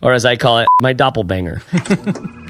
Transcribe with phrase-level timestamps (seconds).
[0.00, 1.60] or as I call it, my doppelbanger.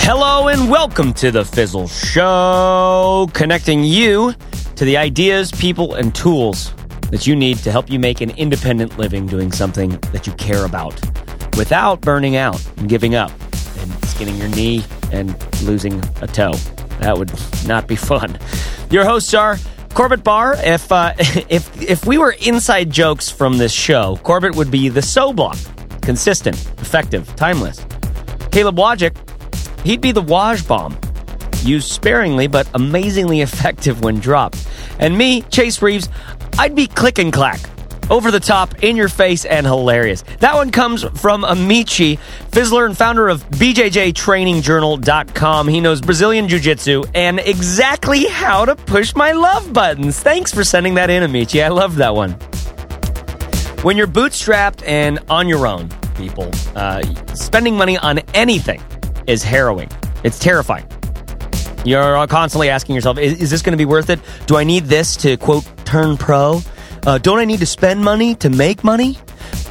[0.00, 4.34] Hello and welcome to the Fizzle Show, connecting you
[4.76, 6.74] to the ideas, people, and tools
[7.10, 10.66] that you need to help you make an independent living doing something that you care
[10.66, 10.94] about
[11.56, 13.30] without burning out and giving up
[13.78, 16.52] and skinning your knee and losing a toe.
[17.00, 17.32] That would
[17.66, 18.38] not be fun.
[18.90, 19.56] Your hosts are
[19.94, 20.54] Corbett Barr.
[20.58, 25.02] If uh, if if we were inside jokes from this show, Corbett would be the
[25.02, 25.58] so block,
[26.02, 27.84] consistent, effective, timeless.
[28.50, 29.16] Caleb Wojcik,
[29.84, 30.98] he'd be the Waj bomb,
[31.62, 34.66] used sparingly but amazingly effective when dropped.
[34.98, 36.08] And me, Chase Reeves,
[36.58, 37.60] I'd be click and clack.
[38.10, 40.24] Over the top, in your face, and hilarious.
[40.40, 42.18] That one comes from Amici,
[42.50, 45.68] Fizzler and founder of BJJTrainingJournal.com.
[45.68, 50.18] He knows Brazilian Jiu Jitsu and exactly how to push my love buttons.
[50.20, 51.62] Thanks for sending that in, Amici.
[51.62, 52.32] I love that one.
[53.82, 57.02] When you're bootstrapped and on your own, people, uh,
[57.34, 58.82] spending money on anything
[59.26, 59.90] is harrowing.
[60.24, 60.86] It's terrifying.
[61.84, 64.18] You're constantly asking yourself, is, is this going to be worth it?
[64.46, 66.60] Do I need this to, quote, turn pro?
[67.06, 69.18] Uh, don't I need to spend money to make money?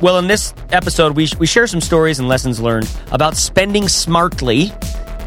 [0.02, 4.72] Well, in this episode, we, we share some stories and lessons learned about spending smartly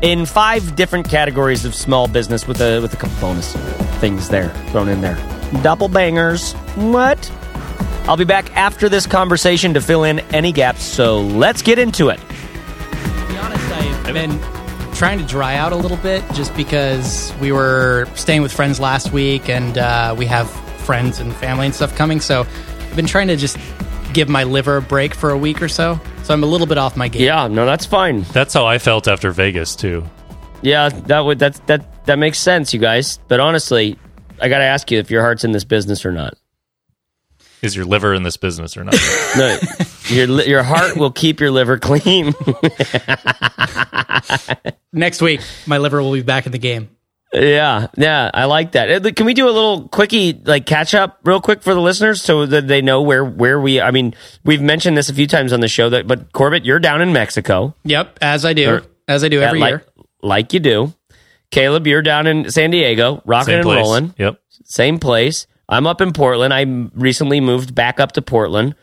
[0.02, 3.52] in five different categories of small business with a, with a couple bonus
[4.00, 5.16] things there thrown in there.
[5.62, 6.52] Double bangers.
[6.76, 7.30] What?
[8.04, 12.08] I'll be back after this conversation to fill in any gaps, so let's get into
[12.08, 12.18] it.
[12.18, 13.72] To be honest,
[14.06, 14.40] I've been
[14.94, 19.12] trying to dry out a little bit just because we were staying with friends last
[19.12, 20.48] week and uh, we have
[20.90, 22.18] friends and family and stuff coming.
[22.18, 23.56] So I've been trying to just
[24.12, 26.00] give my liver a break for a week or so.
[26.24, 27.22] So I'm a little bit off my game.
[27.22, 28.22] Yeah, no, that's fine.
[28.32, 30.04] That's how I felt after Vegas too.
[30.62, 33.20] Yeah, that would that that that makes sense, you guys.
[33.28, 34.00] But honestly,
[34.42, 36.34] I got to ask you if your heart's in this business or not.
[37.62, 38.96] Is your liver in this business or not?
[39.36, 39.58] No,
[40.08, 42.34] your your heart will keep your liver clean.
[44.92, 46.88] Next week, my liver will be back in the game.
[47.32, 49.06] Yeah, yeah, I like that.
[49.06, 52.22] Uh, Can we do a little quickie like catch up real quick for the listeners
[52.22, 53.80] so that they know where where we?
[53.80, 54.14] I mean,
[54.44, 57.12] we've mentioned this a few times on the show that, but Corbett, you're down in
[57.12, 59.84] Mexico, Yep, as I do, Or- as I do every like, year.
[60.22, 60.94] like you do.
[61.50, 63.76] Caleb, you're down in San Diego, rocking Same and place.
[63.78, 64.14] rolling.
[64.18, 64.40] Yep.
[64.64, 65.46] same place.
[65.68, 66.52] I'm up in Portland.
[66.54, 66.62] I
[66.94, 68.74] recently moved back up to Portland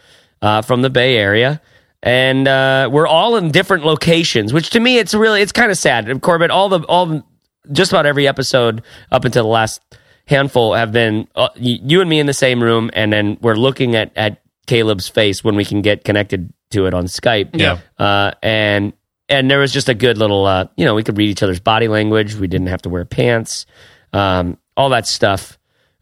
[0.42, 1.62] uh, from the Bay Area,
[2.04, 4.54] and uh, we're all in different locations.
[4.54, 6.22] Which to me, it's really it's kind of sad.
[6.22, 7.24] Corbett, all the all
[7.72, 9.82] just about every episode up until the last
[10.26, 13.96] handful have been uh, you and me in the same room, and then we're looking
[13.96, 17.50] at at Caleb's face when we can get connected to it on Skype.
[17.54, 17.80] Yeah.
[17.98, 18.94] Uh, and
[19.30, 21.60] and there was just a good little, uh, you know, we could read each other's
[21.60, 22.36] body language.
[22.36, 23.66] We didn't have to wear pants,
[24.14, 25.57] um, all that stuff.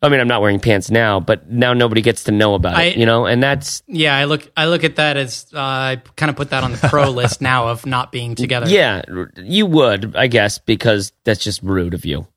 [0.05, 2.83] I mean, I'm not wearing pants now, but now nobody gets to know about I-
[2.85, 6.01] it, you know, and that's Yeah, I look I look at that as uh, I
[6.15, 8.67] kind of put that on the pro list now of not being together.
[8.69, 9.01] yeah,
[9.37, 12.27] you would, I guess, because that's just rude of you.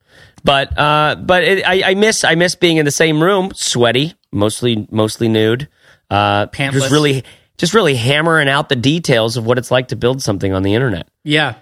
[0.45, 4.15] But uh, but it, I, I miss I miss being in the same room, sweaty,
[4.33, 5.69] mostly mostly nude,
[6.11, 6.73] uh, Pantless.
[6.75, 7.25] just really
[7.57, 10.75] just really hammering out the details of what it's like to build something on the
[10.75, 11.09] internet.
[11.25, 11.57] Yeah,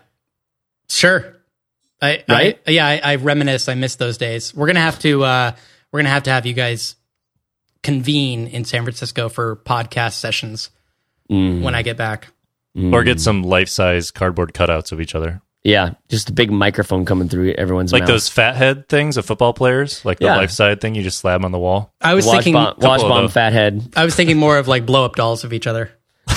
[0.89, 1.33] sure.
[2.03, 2.61] I, Right?
[2.67, 3.69] I yeah, I, I reminisce.
[3.69, 4.55] I miss those days.
[4.55, 5.53] We're gonna have to uh,
[5.93, 6.97] we're gonna have to have you guys
[7.83, 10.71] convene in San Francisco for podcast sessions
[11.31, 11.63] Mm.
[11.63, 12.29] when I get back.
[12.77, 15.41] Or get some life size cardboard cutouts of each other.
[15.65, 18.09] Yeah, just a big microphone coming through everyone's Like mouth.
[18.09, 20.37] those fathead things of football players, like the Yeah.
[20.37, 21.93] life side thing you just slab on the wall.
[22.01, 23.33] I was Watch thinking bomb, watch bomb those.
[23.33, 23.83] fathead.
[23.97, 25.91] I was thinking more of like blow up dolls of each other.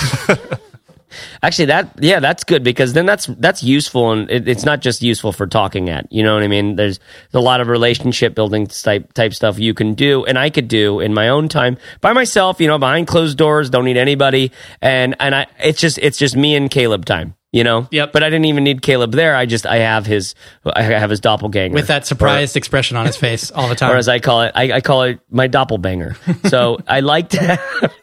[1.42, 5.02] Actually, that yeah, that's good because then that's that's useful and it, it's not just
[5.02, 6.12] useful for talking at.
[6.12, 6.75] You know what I mean?
[6.75, 7.00] There's
[7.34, 11.00] a lot of relationship building type type stuff you can do, and I could do
[11.00, 12.59] in my own time by myself.
[12.59, 16.36] You know, behind closed doors, don't need anybody, and and I it's just it's just
[16.36, 17.36] me and Caleb time.
[17.52, 17.88] You know.
[17.90, 18.14] Yep.
[18.14, 19.36] But I didn't even need Caleb there.
[19.36, 23.18] I just I have his I have his doppelganger with that surprised expression on his
[23.18, 23.91] face all the time.
[23.91, 26.16] or as I call it, I, I call it my doppelbanger.
[26.50, 27.40] So I like to.
[27.40, 27.94] Have,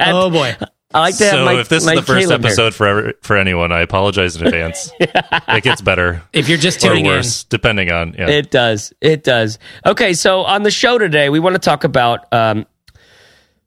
[0.00, 0.56] oh boy,
[0.96, 3.36] I like to have So my, if this is the first episode for every, for
[3.36, 4.90] anyone, I apologize in advance.
[5.48, 8.14] It gets better if you're just or tuning in, worse, depending on.
[8.18, 8.28] Yeah.
[8.28, 8.92] It does.
[9.00, 9.58] It does.
[9.84, 12.66] Okay, so on the show today, we want to talk about um,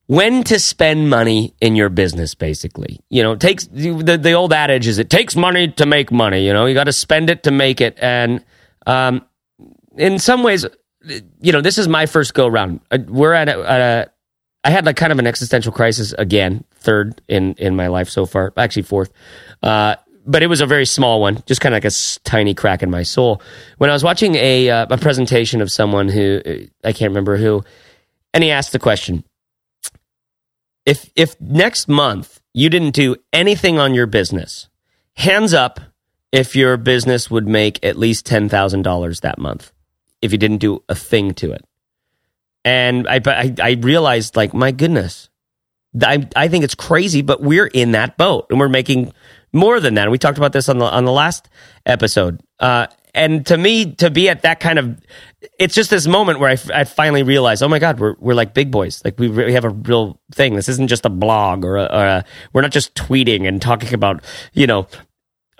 [0.07, 2.33] when to spend money in your business.
[2.35, 6.45] Basically, you know, takes the the old adage is it takes money to make money.
[6.45, 8.43] You know, you got to spend it to make it, and
[8.87, 9.25] um,
[9.97, 10.65] in some ways,
[11.41, 12.81] you know, this is my first go round.
[12.91, 14.11] Uh, We're at a, at a
[14.63, 18.25] I had like kind of an existential crisis again, third in in my life so
[18.25, 19.11] far, actually fourth.
[19.61, 19.95] Uh,
[20.25, 22.91] but it was a very small one, just kind of like a tiny crack in
[22.91, 23.41] my soul.
[23.77, 27.37] When I was watching a uh, a presentation of someone who uh, I can't remember
[27.37, 27.63] who,
[28.33, 29.23] and he asked the question:
[30.85, 34.69] if if next month you didn't do anything on your business,
[35.13, 35.79] hands up
[36.31, 39.71] if your business would make at least ten thousand dollars that month
[40.21, 41.63] if you didn't do a thing to it.
[42.65, 45.29] And I, I, I realized, like, my goodness,
[46.01, 49.13] I, I think it's crazy, but we're in that boat and we're making
[49.51, 50.03] more than that.
[50.03, 51.49] And we talked about this on the on the last
[51.85, 52.41] episode.
[52.59, 54.99] Uh, and to me, to be at that kind of,
[55.57, 58.53] it's just this moment where I, I finally realized, oh my God, we're, we're like
[58.53, 59.01] big boys.
[59.03, 60.55] Like we, we have a real thing.
[60.55, 63.93] This isn't just a blog or a, or a, we're not just tweeting and talking
[63.93, 64.87] about, you know,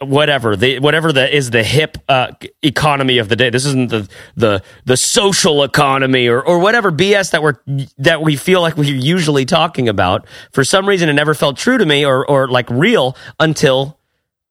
[0.01, 2.31] whatever the whatever the is the hip uh,
[2.61, 3.49] economy of the day.
[3.49, 7.55] This isn't the the the social economy or or whatever BS that we're
[7.97, 10.25] that we feel like we're usually talking about.
[10.51, 13.99] For some reason, it never felt true to me or or like real until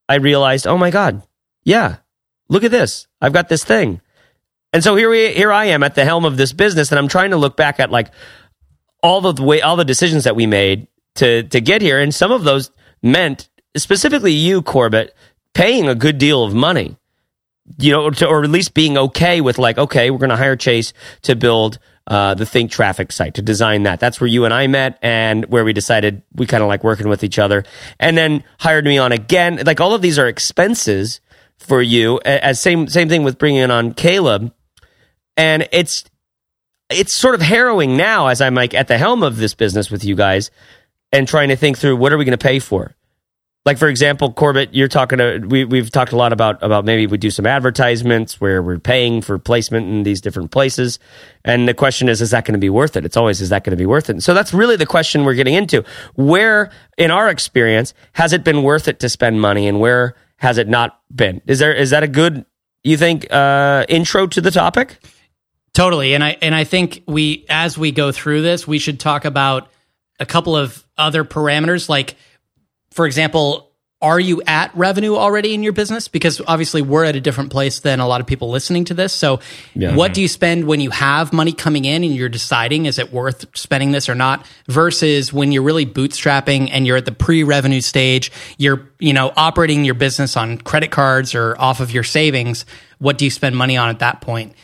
[0.08, 1.22] I realized, oh my god,
[1.64, 1.96] yeah,
[2.48, 4.00] look at this, I've got this thing,
[4.72, 7.08] and so here we here I am at the helm of this business, and I'm
[7.08, 8.10] trying to look back at like
[9.02, 12.32] all the way all the decisions that we made to to get here, and some
[12.32, 12.70] of those
[13.02, 15.14] meant specifically you, Corbett
[15.54, 16.96] paying a good deal of money,
[17.78, 20.56] you know, to, or at least being okay with like, okay, we're going to hire
[20.56, 20.92] Chase
[21.22, 24.00] to build uh, the Think Traffic site to design that.
[24.00, 27.08] That's where you and I met and where we decided we kind of like working
[27.08, 27.64] with each other,
[28.00, 29.60] and then hired me on again.
[29.64, 31.20] Like all of these are expenses
[31.58, 32.18] for you.
[32.24, 34.54] As same same thing with bringing on Caleb,
[35.36, 36.04] and it's
[36.90, 40.04] it's sort of harrowing now as I'm like at the helm of this business with
[40.04, 40.50] you guys
[41.12, 42.94] and trying to think through what are we going to pay for
[43.68, 47.06] like for example, Corbett, you're talking to we we've talked a lot about about maybe
[47.06, 50.98] we do some advertisements where we're paying for placement in these different places,
[51.44, 53.04] and the question is, is that going to be worth it?
[53.04, 54.12] It's always, is that going to be worth it?
[54.12, 55.84] And so that's really the question we're getting into.
[56.14, 60.56] Where, in our experience, has it been worth it to spend money, and where has
[60.56, 61.42] it not been?
[61.46, 62.46] Is there is that a good
[62.84, 64.98] you think uh, intro to the topic?
[65.74, 69.26] Totally, and I and I think we as we go through this, we should talk
[69.26, 69.70] about
[70.18, 72.16] a couple of other parameters like
[72.90, 73.68] for example,
[74.00, 76.06] are you at revenue already in your business?
[76.06, 79.12] Because obviously we're at a different place than a lot of people listening to this.
[79.12, 79.40] So
[79.74, 79.96] yeah.
[79.96, 83.12] what do you spend when you have money coming in and you're deciding is it
[83.12, 87.80] worth spending this or not versus when you're really bootstrapping and you're at the pre-revenue
[87.80, 92.66] stage, you're, you know, operating your business on credit cards or off of your savings.
[92.98, 94.54] What do you spend money on at that point?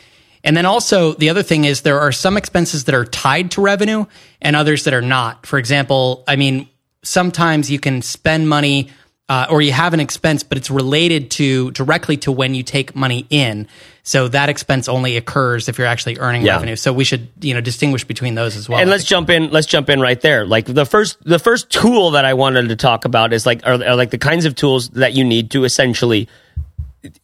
[0.45, 3.61] And then also the other thing is there are some expenses that are tied to
[3.61, 4.05] revenue
[4.41, 5.45] and others that are not.
[5.45, 6.69] For example, I mean,
[7.05, 8.89] sometimes you can spend money
[9.27, 12.95] uh, or you have an expense, but it's related to directly to when you take
[12.95, 13.67] money in.
[14.03, 16.53] So that expense only occurs if you're actually earning yeah.
[16.53, 16.75] revenue.
[16.75, 18.79] So we should, you know, distinguish between those as well.
[18.79, 19.49] And let's jump in.
[19.49, 20.45] Let's jump in right there.
[20.45, 23.83] Like the first, the first tool that I wanted to talk about is like are,
[23.83, 26.29] are like the kinds of tools that you need to essentially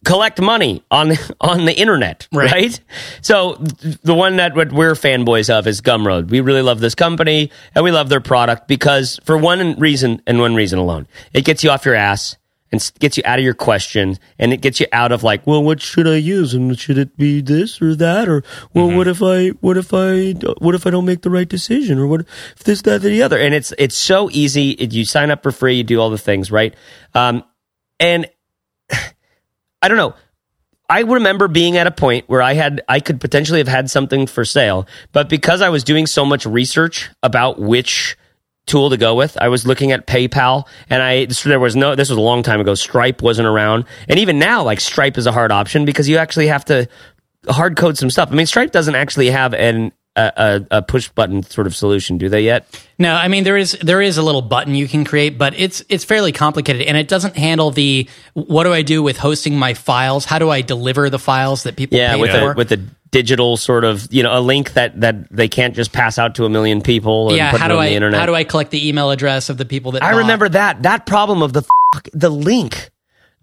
[0.06, 2.52] collect money on on the internet, right?
[2.52, 2.80] right?
[3.22, 3.56] So
[4.04, 6.30] the one that what we're fanboys of is Gumroad.
[6.30, 10.40] We really love this company and we love their product because for one reason and
[10.40, 12.38] one reason alone, it gets you off your ass
[12.72, 15.62] and gets you out of your questions and it gets you out of like, well,
[15.62, 16.54] what should I use?
[16.54, 18.30] And should it be this or that?
[18.30, 18.44] Or,
[18.74, 18.98] well, mm-hmm.
[18.98, 22.00] what if I, what if I, what if I don't make the right decision?
[22.00, 23.38] Or what if this, that, or the other?
[23.38, 24.78] And it's, it's so easy.
[24.80, 26.74] You sign up for free, you do all the things, right?
[27.14, 27.44] Um,
[28.00, 28.30] and
[29.82, 30.16] I don't know.
[30.90, 34.28] I remember being at a point where I had I could potentially have had something
[34.28, 38.18] for sale, but because I was doing so much research about which
[38.66, 41.96] tool to go with, I was looking at PayPal, and I there was no.
[41.96, 42.76] This was a long time ago.
[42.76, 46.48] Stripe wasn't around, and even now, like Stripe is a hard option because you actually
[46.48, 46.90] have to
[47.48, 48.30] hard code some stuff.
[48.30, 52.30] I mean, Stripe doesn't actually have an a, a, push button sort of solution, do
[52.30, 52.66] they yet?
[53.00, 55.84] No, I mean there is there is a little button you can create, but it's
[55.90, 59.74] it's fairly complicated, and it doesn't handle the what do I do with hosting my
[59.74, 60.26] files?
[60.26, 62.54] How do I deliver the files that people yeah with for?
[62.54, 62.78] with a
[63.12, 66.46] digital sort of you know a link that that they can't just pass out to
[66.46, 67.34] a million people.
[67.34, 68.20] yeah, how do I internet.
[68.20, 70.20] how do I collect the email address of the people that I bought?
[70.20, 72.90] remember that that problem of the f- the link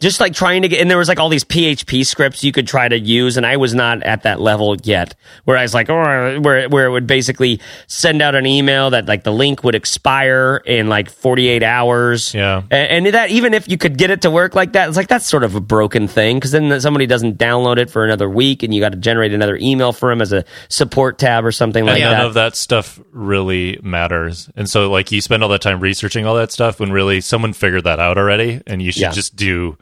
[0.01, 2.69] just like trying to get, and there was like all these PHP scripts you could
[2.69, 5.91] try to use, and I was not at that level yet, where I was like,
[5.91, 9.75] oh, where where it would basically send out an email that like the link would
[9.75, 12.33] expire in like 48 hours.
[12.33, 14.97] Yeah, and, and that even if you could get it to work like that, it's
[14.97, 18.31] like that's sort of a broken thing because then somebody doesn't download it for another
[18.31, 21.51] week, and you got to generate another email for them as a support tab or
[21.51, 22.19] something like that.
[22.19, 26.25] None of that stuff really matters, and so like you spend all that time researching
[26.25, 29.11] all that stuff when really someone figured that out already, and you should yeah.
[29.11, 29.77] just do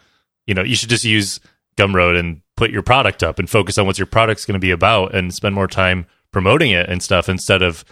[0.47, 1.41] you know, you should just use
[1.77, 4.71] Gumroad and put your product up and focus on what your product's going to be
[4.71, 7.85] about and spend more time promoting it and stuff instead of,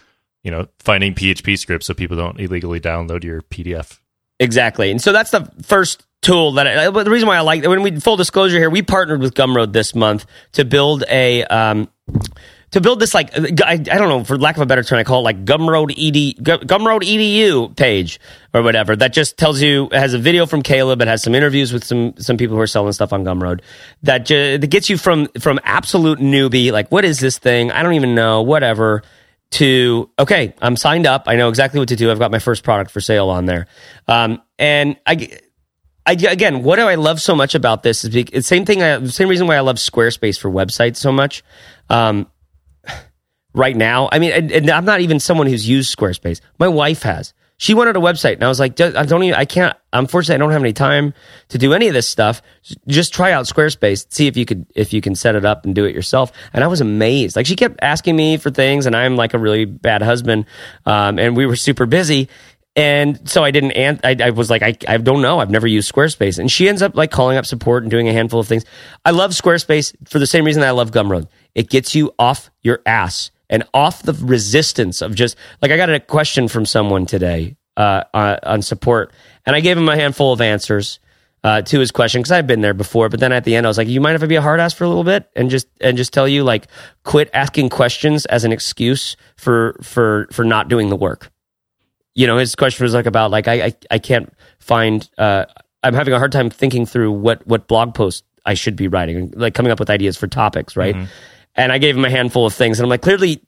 [0.43, 3.99] you know, finding PHP scripts so people don't illegally download your PDF.
[4.41, 4.91] Exactly.
[4.91, 8.01] And so that's the first tool that I, the reason why I like when we
[8.01, 11.89] full disclosure here, we partnered with Gumroad this month to build a um,
[12.75, 13.31] to build this like
[13.63, 15.93] I, I don't know for lack of a better term I call it like Gumroad
[15.93, 18.19] ED Gumroad EDU page
[18.53, 21.73] or whatever that just tells you has a video from Caleb it has some interviews
[21.73, 23.61] with some some people who are selling stuff on Gumroad
[24.03, 27.85] that ju- that gets you from from absolute newbie like what is this thing I
[27.85, 29.05] don't even know whatever
[29.53, 32.65] to okay I'm signed up I know exactly what to do I've got my first
[32.65, 33.69] product for sale on there
[34.09, 35.39] um, and I
[36.07, 38.83] I, again, what do I love so much about this is the same thing.
[38.83, 41.43] I, same reason why I love Squarespace for websites so much.
[41.89, 42.27] Um,
[43.55, 46.41] right now, I mean, and, and, I'm not even someone who's used Squarespace.
[46.59, 47.33] My wife has.
[47.57, 49.37] She wanted a website, and I was like, I don't even.
[49.37, 49.77] I can't.
[49.93, 51.15] Unfortunately, I don't have any time
[51.51, 52.43] to do any of this stuff.
[52.89, 55.73] Just try out Squarespace, see if you could if you can set it up and
[55.73, 56.33] do it yourself.
[56.53, 57.37] And I was amazed.
[57.37, 60.47] Like she kept asking me for things, and I'm like a really bad husband,
[60.85, 62.29] um, and we were super busy.
[62.77, 65.39] And so I didn't, and I, I, was like, I, I don't know.
[65.39, 66.41] I've never used Squarespace.
[66.41, 68.65] And she ends up like calling up support and doing a handful of things.
[69.05, 71.29] I love Squarespace for the same reason I love Gumroad.
[71.55, 75.91] It gets you off your ass and off the resistance of just like, I got
[75.91, 79.13] a question from someone today, uh, on, support
[79.47, 81.01] and I gave him a handful of answers.
[81.43, 83.11] Uh, to his question because I've been there before.
[83.11, 84.61] But then at the end, I was like, "You mind if I be a hard
[84.61, 86.69] ass for a little bit and just and just tell you like
[87.03, 91.31] quit asking questions as an excuse for for for not doing the work."
[92.15, 95.47] you know, his question was like about like I I, I can't find uh,
[95.83, 99.33] I'm having a hard time thinking through what what blog post I should be writing,
[99.37, 100.95] like coming up with ideas for topics, right?
[100.95, 101.05] Mm-hmm.
[101.57, 103.41] And I gave him a handful of things, and I'm like, clearly,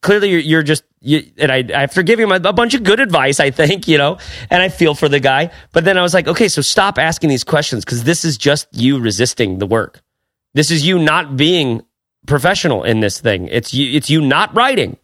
[0.00, 3.00] clearly you're, you're just you, and I after giving him a, a, bunch of good
[3.00, 4.18] advice, I think you know,
[4.50, 5.50] and I feel for the guy.
[5.72, 8.68] But then I was like, okay, so stop asking these questions because this is just
[8.72, 10.02] you resisting the work.
[10.54, 11.82] This is you not being
[12.26, 13.48] professional in this thing.
[13.48, 13.96] It's you.
[13.96, 14.96] It's you not writing.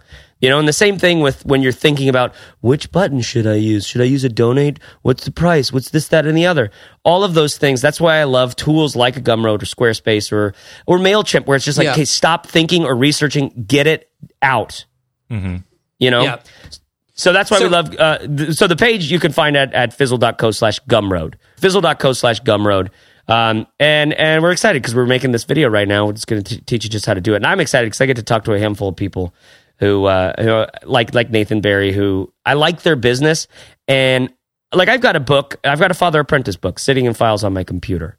[0.43, 3.55] You know, and the same thing with when you're thinking about which button should I
[3.55, 3.87] use?
[3.87, 4.81] Should I use a donate?
[5.03, 5.73] What's the price?
[5.73, 6.73] What's this, that, and the other?
[7.05, 7.81] All of those things.
[7.81, 10.53] That's why I love tools like a Gumroad or Squarespace or
[10.85, 11.93] or Mailchimp, where it's just like, yeah.
[11.93, 14.11] okay, stop thinking or researching, get it
[14.43, 14.85] out.
[15.31, 15.59] Mm-hmm.
[16.01, 16.23] You know.
[16.23, 16.41] Yeah.
[17.15, 17.97] So that's why so, we love.
[17.97, 21.35] Uh, th- so the page you can find at at fizzle.co slash gumroad.
[21.59, 22.91] Fizzle.co slash gumroad.
[23.29, 26.09] Um, and and we're excited because we're making this video right now.
[26.09, 27.37] It's going to teach you just how to do it.
[27.37, 29.33] And I'm excited because I get to talk to a handful of people
[29.83, 33.49] who, uh, who like like Nathan Barry, who I like their business,
[33.89, 34.33] and
[34.73, 37.53] like I've got a book, I've got a Father Apprentice book sitting in files on
[37.53, 38.17] my computer.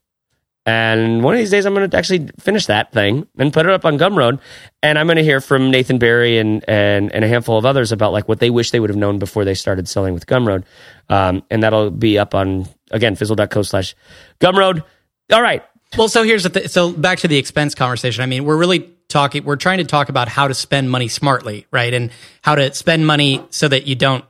[0.65, 3.71] And one of these days, I'm going to actually finish that thing and put it
[3.71, 4.39] up on Gumroad.
[4.81, 7.91] And I'm going to hear from Nathan Barry and, and, and a handful of others
[7.91, 10.63] about like what they wish they would have known before they started selling with Gumroad.
[11.09, 13.93] Um, and that'll be up on, again, fizzle.co slash
[14.39, 14.83] Gumroad.
[15.33, 15.63] All right.
[15.97, 18.23] Well, so here's the th- so back to the expense conversation.
[18.23, 21.67] I mean, we're really talking, we're trying to talk about how to spend money smartly,
[21.71, 21.93] right?
[21.93, 24.25] And how to spend money so that you don't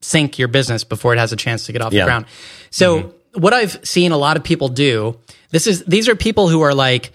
[0.00, 2.04] sink your business before it has a chance to get off yeah.
[2.04, 2.26] the ground.
[2.70, 3.40] So mm-hmm.
[3.40, 5.18] what I've seen a lot of people do,
[5.50, 7.12] this is, these are people who are like,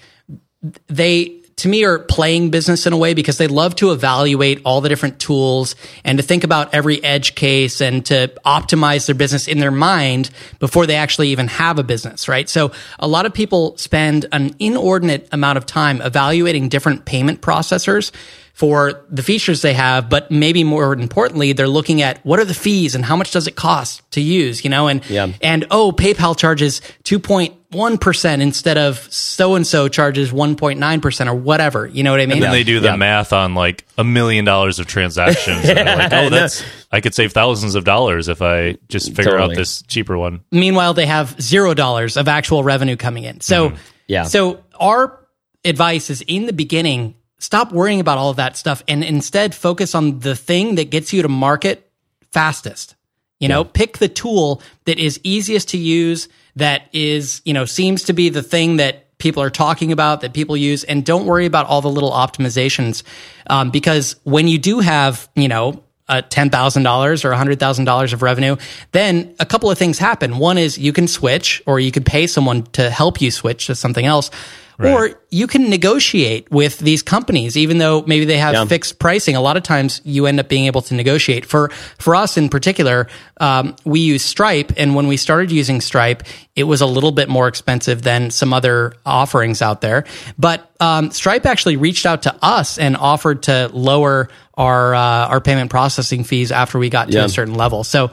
[0.87, 4.79] they, to me are playing business in a way because they love to evaluate all
[4.79, 9.47] the different tools and to think about every edge case and to optimize their business
[9.47, 12.47] in their mind before they actually even have a business, right?
[12.47, 18.11] So a lot of people spend an inordinate amount of time evaluating different payment processors
[18.57, 22.55] for the features they have, but maybe more importantly, they're looking at what are the
[22.55, 25.31] fees and how much does it cost to use, you know, and, yeah.
[25.43, 31.85] and oh, PayPal charges 2.1% instead of so and so charges 1.9% or whatever.
[31.85, 32.37] You know what I mean?
[32.37, 32.95] And then they do the yeah.
[32.95, 35.63] math on like a million dollars of transactions.
[35.63, 35.77] like,
[36.11, 39.51] oh, that's, I could save thousands of dollars if I just figure totally.
[39.51, 40.43] out this cheaper one.
[40.51, 43.39] Meanwhile, they have zero dollars of actual revenue coming in.
[43.39, 43.81] So, mm-hmm.
[44.07, 44.23] yeah.
[44.23, 45.27] So our
[45.63, 49.95] advice is in the beginning, stop worrying about all of that stuff and instead focus
[49.95, 51.89] on the thing that gets you to market
[52.31, 52.95] fastest.
[53.39, 53.69] You know, yeah.
[53.71, 58.29] pick the tool that is easiest to use, that is, you know, seems to be
[58.29, 61.81] the thing that people are talking about, that people use, and don't worry about all
[61.81, 63.03] the little optimizations.
[63.47, 68.55] Um, because when you do have, you know, a $10,000 or $100,000 of revenue,
[68.91, 70.37] then a couple of things happen.
[70.37, 73.75] One is you can switch or you could pay someone to help you switch to
[73.75, 74.31] something else.
[74.79, 74.93] Right.
[74.93, 78.65] Or you can negotiate with these companies, even though maybe they have yeah.
[78.65, 79.35] fixed pricing.
[79.35, 81.45] A lot of times you end up being able to negotiate.
[81.45, 83.07] For, for us in particular,
[83.39, 84.73] um, we use Stripe.
[84.77, 86.21] And when we started using Stripe,
[86.55, 90.05] it was a little bit more expensive than some other offerings out there.
[90.37, 95.41] But um, Stripe actually reached out to us and offered to lower our, uh, our
[95.41, 97.25] payment processing fees after we got to yeah.
[97.25, 97.83] a certain level.
[97.83, 98.11] So,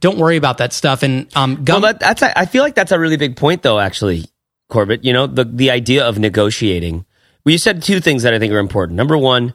[0.00, 1.04] don't worry about that stuff.
[1.04, 3.62] And um, gum- well, that, that's a, I feel like that's a really big point,
[3.62, 3.78] though.
[3.78, 4.26] Actually,
[4.72, 7.04] Corbett, you know, the, the idea of negotiating.
[7.44, 8.96] Well, you said two things that I think are important.
[8.96, 9.52] Number one,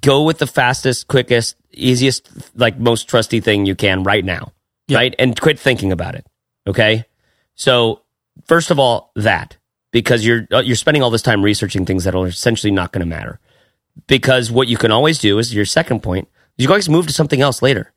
[0.00, 4.52] go with the fastest, quickest, easiest, like most trusty thing you can right now,
[4.90, 5.14] right?
[5.18, 6.26] And quit thinking about it.
[6.66, 7.04] Okay.
[7.54, 8.02] So
[8.46, 9.56] first of all, that
[9.92, 13.00] because you're uh, you're spending all this time researching things that are essentially not going
[13.00, 13.38] to matter.
[14.06, 16.28] because what you can always do is your second point.
[16.56, 17.92] You can always move to something else later.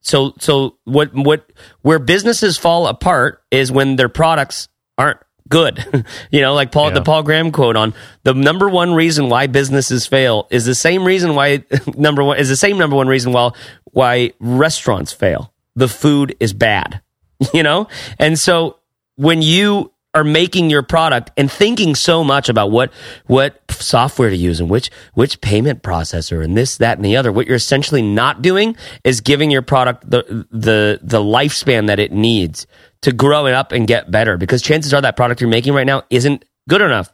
[0.00, 1.50] So so what what
[1.82, 4.68] where businesses fall apart is when their products
[4.98, 6.04] aren't good.
[6.30, 6.94] you know, like Paul, yeah.
[6.94, 11.04] the Paul Graham quote on the number one reason why businesses fail is the same
[11.04, 11.64] reason why
[11.96, 13.50] number one is the same number one reason why
[13.84, 15.52] why restaurants fail.
[15.76, 17.00] The food is bad.
[17.52, 18.78] You know, and so
[19.16, 22.92] when you are making your product and thinking so much about what
[23.26, 27.32] what software to use and which which payment processor and this that and the other
[27.32, 32.12] what you're essentially not doing is giving your product the the the lifespan that it
[32.12, 32.66] needs
[33.02, 35.86] to grow it up and get better because chances are that product you're making right
[35.86, 37.12] now isn't good enough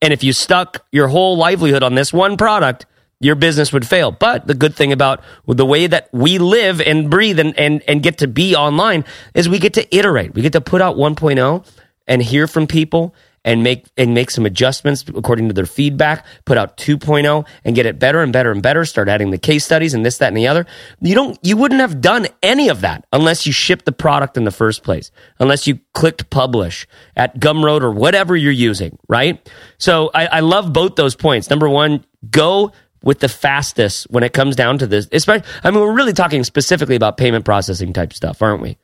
[0.00, 2.86] and if you stuck your whole livelihood on this one product
[3.18, 4.10] your business would fail.
[4.10, 8.02] But the good thing about the way that we live and breathe and, and, and
[8.02, 10.34] get to be online is we get to iterate.
[10.34, 11.66] We get to put out 1.0
[12.06, 13.14] and hear from people
[13.46, 17.86] and make and make some adjustments according to their feedback, put out 2.0 and get
[17.86, 20.36] it better and better and better, start adding the case studies and this, that, and
[20.36, 20.66] the other.
[21.00, 24.44] You don't you wouldn't have done any of that unless you shipped the product in
[24.44, 29.48] the first place, unless you clicked publish at Gumroad or whatever you're using, right?
[29.78, 31.48] So I, I love both those points.
[31.48, 32.72] Number one, go
[33.02, 35.08] with the fastest when it comes down to this.
[35.12, 38.76] Especially, I mean, we're really talking specifically about payment processing type stuff, aren't we?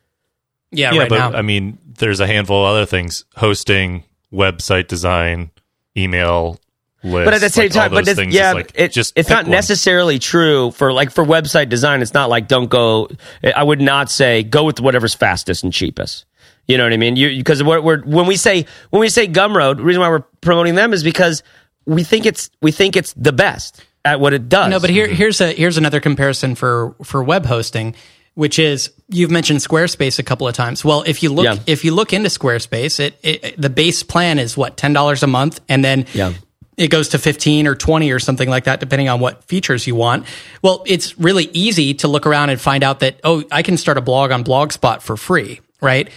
[0.73, 1.37] Yeah, yeah, right but now.
[1.37, 5.51] I mean, there's a handful of other things: hosting, website design,
[5.95, 6.59] email
[7.03, 9.43] Lists, but at the same like time, but it's, yeah, like, it, just it's not
[9.43, 9.51] one.
[9.51, 12.01] necessarily true for like for website design.
[12.01, 13.09] It's not like don't go.
[13.43, 16.25] I would not say go with whatever's fastest and cheapest.
[16.65, 17.17] You know what I mean?
[17.17, 20.23] You because we're, we're, when we say when we say Gumroad, the reason why we're
[20.39, 21.43] promoting them is because
[21.85, 24.69] we think it's we think it's the best at what it does.
[24.69, 27.95] No, but here here's a here's another comparison for for web hosting
[28.35, 30.83] which is you've mentioned Squarespace a couple of times.
[30.83, 31.57] Well, if you look yeah.
[31.67, 35.27] if you look into Squarespace, it, it the base plan is what ten dollars a
[35.27, 36.33] month, and then yeah.
[36.77, 39.95] it goes to fifteen or twenty or something like that, depending on what features you
[39.95, 40.25] want.
[40.61, 43.97] Well, it's really easy to look around and find out that oh, I can start
[43.97, 46.09] a blog on Blogspot for free, right?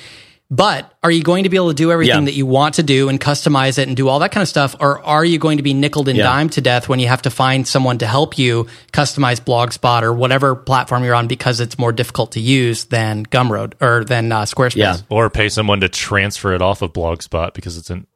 [0.49, 2.25] But are you going to be able to do everything yeah.
[2.27, 4.77] that you want to do and customize it and do all that kind of stuff?
[4.79, 6.25] Or are you going to be nickel and yeah.
[6.25, 10.13] dime to death when you have to find someone to help you customize Blogspot or
[10.13, 14.43] whatever platform you're on because it's more difficult to use than Gumroad or than uh,
[14.43, 14.77] Squarespace?
[14.77, 14.97] Yeah.
[15.11, 18.07] Or pay someone to transfer it off of Blogspot because it's an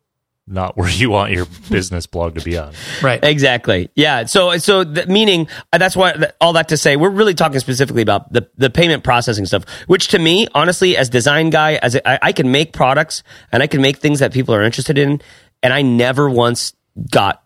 [0.51, 2.73] not where you want your business blog to be on.
[3.03, 3.23] Right.
[3.23, 3.91] Exactly.
[3.95, 4.25] Yeah.
[4.27, 8.03] So, so the, meaning uh, that's why all that to say, we're really talking specifically
[8.03, 12.09] about the, the payment processing stuff, which to me, honestly, as design guy, as a,
[12.09, 15.21] I, I can make products and I can make things that people are interested in.
[15.63, 16.75] And I never once
[17.11, 17.43] got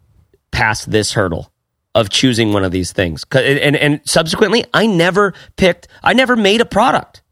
[0.51, 1.53] past this hurdle
[1.95, 3.25] of choosing one of these things.
[3.33, 7.23] And, and, and subsequently, I never picked, I never made a product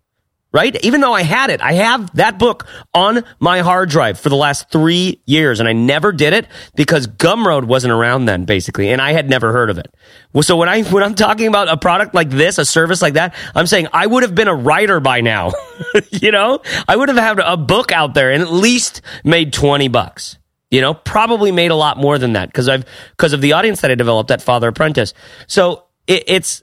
[0.53, 0.77] right?
[0.85, 4.37] Even though I had it, I have that book on my hard drive for the
[4.37, 9.01] last three years and I never did it because Gumroad wasn't around then basically and
[9.01, 9.93] I had never heard of it.
[10.33, 13.15] Well, so when I, when I'm talking about a product like this, a service like
[13.15, 15.53] that, I'm saying I would have been a writer by now.
[16.11, 19.89] you know, I would have had a book out there and at least made 20
[19.89, 20.39] bucks.
[20.71, 23.83] You know, probably made a lot more than that because I've, because of the audience
[23.83, 25.13] that I developed at Father Apprentice.
[25.47, 26.63] So it, it's,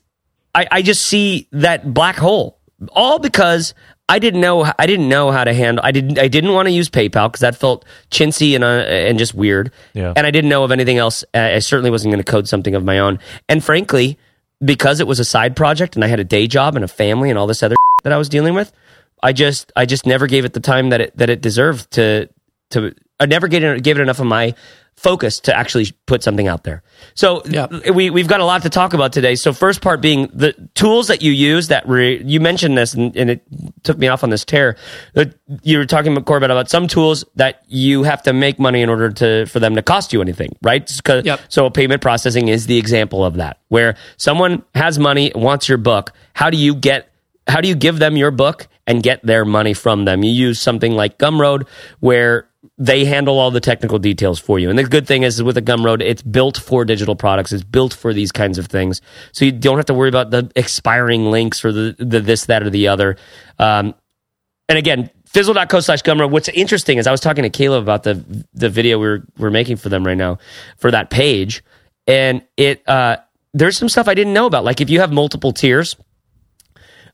[0.55, 2.58] I, I just see that black hole
[2.91, 3.73] all because
[4.07, 6.71] I didn't know I didn't know how to handle I didn't I didn't want to
[6.71, 9.71] use PayPal because that felt chintzy and uh, and just weird.
[9.93, 10.13] Yeah.
[10.15, 11.23] And I didn't know of anything else.
[11.33, 13.19] I certainly wasn't going to code something of my own.
[13.47, 14.17] And frankly,
[14.63, 17.29] because it was a side project and I had a day job and a family
[17.29, 18.71] and all this other that I was dealing with,
[19.21, 22.29] I just I just never gave it the time that it that it deserved to
[22.71, 24.55] to I never gave it, gave it enough of my
[24.99, 26.83] focus to actually put something out there.
[27.13, 27.41] So
[27.93, 29.35] we we've got a lot to talk about today.
[29.35, 33.15] So first part being the tools that you use that re, you mentioned this and,
[33.15, 33.43] and, it
[33.83, 34.75] took me off on this tear.
[35.15, 35.25] Uh,
[35.63, 38.89] you were talking about Corbett about some tools that you have to make money in
[38.89, 40.89] order to for them to cost you anything, right?
[41.07, 41.39] Yep.
[41.47, 46.11] So payment processing is the example of that, where someone has money wants your book.
[46.33, 47.09] How do you get
[47.47, 50.23] how do you give them your book and get their money from them?
[50.23, 51.67] You use something like Gumroad,
[51.99, 54.69] where they handle all the technical details for you.
[54.69, 57.53] And the good thing is, with a Gumroad, it's built for digital products.
[57.53, 59.01] It's built for these kinds of things.
[59.31, 62.63] So you don't have to worry about the expiring links or the, the this, that,
[62.63, 63.15] or the other.
[63.59, 63.95] Um,
[64.67, 66.31] and again, fizzle.co slash Gumroad.
[66.31, 69.77] What's interesting is I was talking to Caleb about the, the video we're, we're making
[69.77, 70.39] for them right now
[70.77, 71.63] for that page.
[72.07, 73.17] And it, uh,
[73.53, 74.65] there's some stuff I didn't know about.
[74.65, 75.95] Like if you have multiple tiers,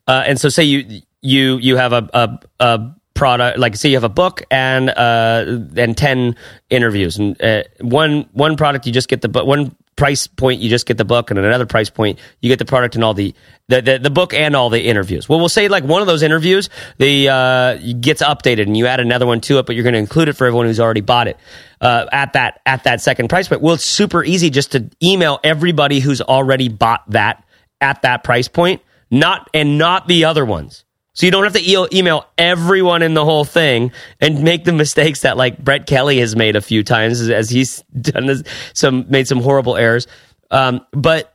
[0.08, 3.96] uh, and so say you, you, you have a, a, a product like say you
[3.96, 5.44] have a book and uh
[5.76, 6.36] and 10
[6.70, 7.16] interviews.
[7.16, 10.84] And uh, one one product you just get the but one price point you just
[10.86, 13.34] get the book and at another price point you get the product and all the
[13.68, 15.28] the, the, the book and all the interviews.
[15.28, 19.00] Well we'll say like one of those interviews the uh, gets updated and you add
[19.00, 21.28] another one to it but you're going to include it for everyone who's already bought
[21.28, 21.38] it
[21.80, 23.62] uh, at that at that second price point.
[23.62, 27.44] Well it's super easy just to email everybody who's already bought that
[27.80, 30.84] at that price point not and not the other ones
[31.16, 35.22] so you don't have to email everyone in the whole thing and make the mistakes
[35.22, 38.42] that like Brett Kelly has made a few times as he's done this,
[38.74, 40.06] some made some horrible errors.
[40.50, 41.34] Um, but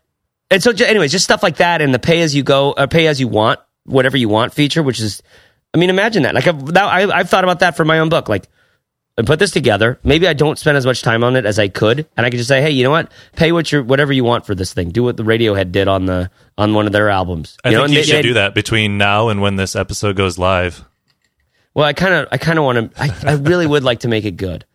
[0.52, 3.08] and so anyways, just stuff like that and the pay as you go, or pay
[3.08, 5.24] as you want, whatever you want feature, which is,
[5.74, 6.36] I mean, imagine that.
[6.36, 8.30] Like I've, that, I've thought about that for my own book.
[8.30, 8.50] Like
[9.18, 10.00] and put this together.
[10.04, 12.38] Maybe I don't spend as much time on it as I could, and I could
[12.38, 13.12] just say, "Hey, you know what?
[13.36, 14.90] Pay what you whatever you want for this thing.
[14.90, 17.80] Do what the Radiohead did on the on one of their albums." You I know?
[17.82, 20.86] think you they, should they, do that between now and when this episode goes live.
[21.74, 23.02] Well, I kind of I kind of want to.
[23.02, 24.66] I, I really would like to make it good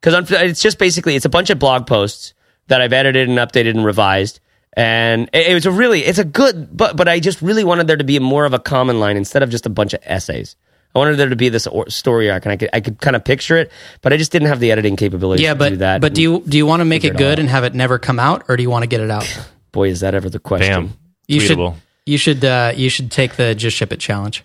[0.00, 2.34] because it's just basically it's a bunch of blog posts
[2.68, 4.40] that I've edited and updated and revised.
[4.74, 7.86] And it, it was a really, it's a good, but but I just really wanted
[7.86, 10.56] there to be more of a common line instead of just a bunch of essays.
[10.94, 13.24] I wanted there to be this story arc, and I could I could kind of
[13.24, 15.42] picture it, but I just didn't have the editing capability.
[15.42, 17.48] Yeah, but do that but do you do you want to make it good and
[17.48, 19.26] have it never come out, or do you want to get it out?
[19.72, 20.86] Boy, is that ever the question?
[20.88, 20.96] Bam.
[21.28, 21.74] You Tweetable.
[21.74, 24.44] should you should uh, you should take the just ship it challenge.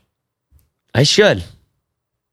[0.94, 1.44] I should.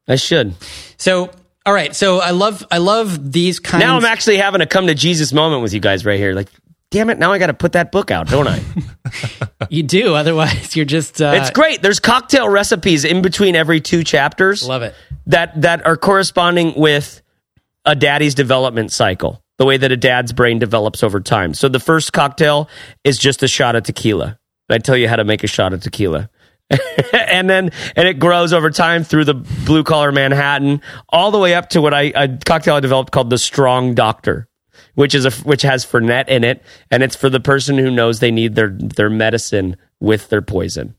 [0.06, 0.54] I should.
[0.96, 1.30] So
[1.66, 3.82] all right, so I love I love these kinds.
[3.82, 6.34] Now I'm actually having a come to Jesus moment with you guys right here.
[6.34, 6.48] Like
[6.90, 8.62] damn it, now I got to put that book out, don't I?
[9.70, 10.14] you do.
[10.14, 11.20] Otherwise, you're just.
[11.20, 11.82] Uh, it's great.
[11.82, 14.66] There's cocktail recipes in between every two chapters.
[14.66, 14.94] Love it.
[15.26, 17.22] That that are corresponding with
[17.84, 21.54] a daddy's development cycle, the way that a dad's brain develops over time.
[21.54, 22.68] So the first cocktail
[23.04, 24.38] is just a shot of tequila.
[24.70, 26.30] I tell you how to make a shot of tequila.
[27.12, 31.54] and then and it grows over time through the blue collar Manhattan all the way
[31.54, 34.48] up to what I a cocktail I developed called the Strong Doctor
[34.94, 38.20] which is a which has Fernet in it, and it's for the person who knows
[38.20, 40.94] they need their their medicine with their poison.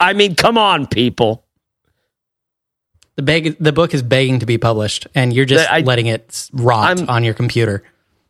[0.00, 1.44] I mean, come on, people.
[3.16, 6.48] The beg, the book is begging to be published, and you're just I, letting it
[6.52, 7.82] rot I'm, on your computer.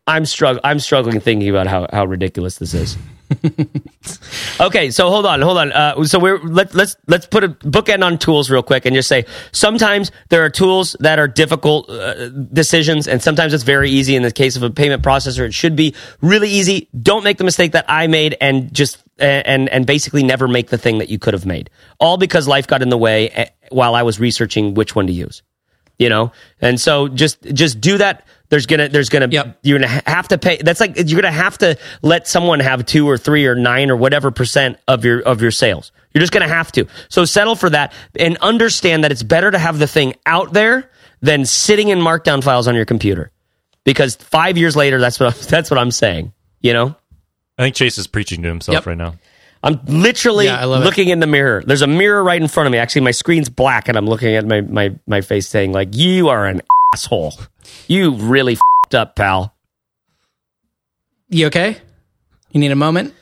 [0.07, 2.98] I'm strugg- I'm struggling thinking about how, how ridiculous this is.
[4.61, 5.73] okay, so hold on, hold on.
[5.73, 9.09] Uh, so we're let, let's let's put a bookend on tools real quick and just
[9.09, 14.16] say sometimes there are tools that are difficult uh, decisions, and sometimes it's very easy.
[14.16, 16.88] In the case of a payment processor, it should be really easy.
[17.01, 20.79] Don't make the mistake that I made and just and and basically never make the
[20.79, 23.95] thing that you could have made, all because life got in the way eh, while
[23.95, 25.42] I was researching which one to use.
[26.03, 28.27] You know, and so just just do that.
[28.49, 29.59] There's gonna there's gonna yep.
[29.62, 33.09] you're gonna have to pay that's like you're gonna have to let someone have two
[33.09, 35.93] or three or nine or whatever percent of your of your sales.
[36.12, 36.87] You're just gonna have to.
[37.09, 40.91] So settle for that and understand that it's better to have the thing out there
[41.23, 43.31] than sitting in markdown files on your computer.
[43.85, 46.95] Because five years later that's what that's what i'm saying you know?
[47.59, 48.87] I think chase is preaching to himself yep.
[48.87, 49.17] right now
[49.62, 51.12] I'm literally yeah, looking it.
[51.12, 51.62] in the mirror.
[51.64, 52.79] There's a mirror right in front of me.
[52.79, 56.29] Actually, my screen's black, and I'm looking at my my my face, saying like, "You
[56.29, 57.35] are an asshole."
[57.87, 59.55] You really f***ed up, pal.
[61.29, 61.79] You okay?
[62.51, 63.14] You need a moment?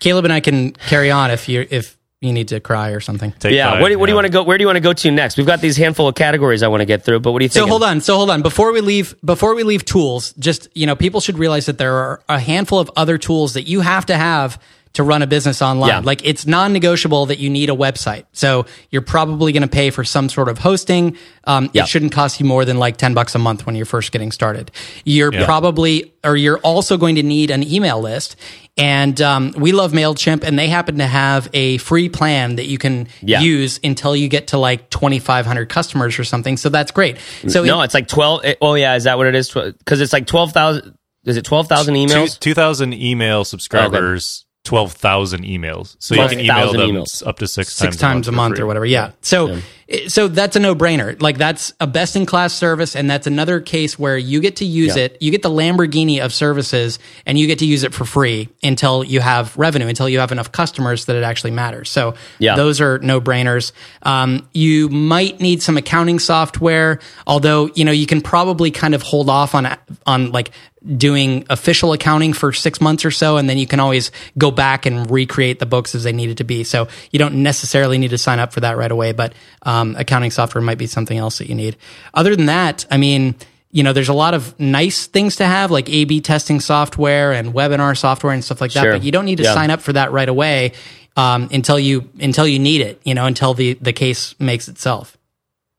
[0.00, 3.32] Caleb and I can carry on if you if you need to cry or something.
[3.32, 3.72] Take yeah.
[3.72, 4.06] Five, what, do, what yeah.
[4.06, 4.42] do you want to go?
[4.42, 5.36] Where do you want to go to next?
[5.36, 7.50] We've got these handful of categories I want to get through, but what do you
[7.50, 7.64] think?
[7.64, 8.00] So hold on.
[8.00, 8.42] So hold on.
[8.42, 11.94] Before we leave, before we leave tools, just you know, people should realize that there
[11.94, 14.58] are a handful of other tools that you have to have
[14.94, 15.88] to run a business online.
[15.88, 16.00] Yeah.
[16.00, 18.24] Like it's non-negotiable that you need a website.
[18.32, 21.16] So you're probably going to pay for some sort of hosting.
[21.44, 21.82] Um, yeah.
[21.82, 24.30] It shouldn't cost you more than like 10 bucks a month when you're first getting
[24.30, 24.70] started.
[25.04, 25.44] You're yeah.
[25.44, 28.36] probably, or you're also going to need an email list.
[28.76, 32.76] And um, we love MailChimp, and they happen to have a free plan that you
[32.76, 33.40] can yeah.
[33.40, 36.56] use until you get to like 2,500 customers or something.
[36.56, 37.18] So that's great.
[37.46, 38.44] So No, it, it's like 12.
[38.44, 38.96] It, oh, yeah.
[38.96, 39.52] Is that what it is?
[39.52, 40.96] Because it's like 12,000.
[41.24, 42.38] Is it 12,000 emails?
[42.38, 44.44] 2,000 email subscribers.
[44.44, 45.96] Oh, 12,000 emails.
[45.98, 47.26] So 12, you can email them emails.
[47.26, 48.86] up to six, six times, times a month, a month or whatever.
[48.86, 49.12] Yeah.
[49.20, 49.60] So yeah
[50.08, 51.20] so that's a no brainer.
[51.20, 54.64] Like that's a best in class service, and that's another case where you get to
[54.64, 55.04] use yeah.
[55.04, 55.18] it.
[55.20, 59.04] You get the Lamborghini of services, and you get to use it for free until
[59.04, 61.90] you have revenue, until you have enough customers that it actually matters.
[61.90, 62.56] So yeah.
[62.56, 63.72] those are no brainers.
[64.02, 69.02] Um, you might need some accounting software, although you know you can probably kind of
[69.02, 70.50] hold off on on like
[70.96, 74.86] doing official accounting for six months or so, and then you can always go back
[74.86, 76.64] and recreate the books as they needed to be.
[76.64, 80.30] So you don't necessarily need to sign up for that right away, but um, accounting
[80.30, 81.76] software might be something else that you need.
[82.12, 83.34] Other than that, I mean,
[83.70, 87.52] you know, there's a lot of nice things to have, like A/B testing software and
[87.52, 88.82] webinar software and stuff like that.
[88.82, 88.92] Sure.
[88.92, 89.54] But you don't need to yeah.
[89.54, 90.72] sign up for that right away
[91.16, 93.00] um, until you until you need it.
[93.04, 95.18] You know, until the the case makes itself.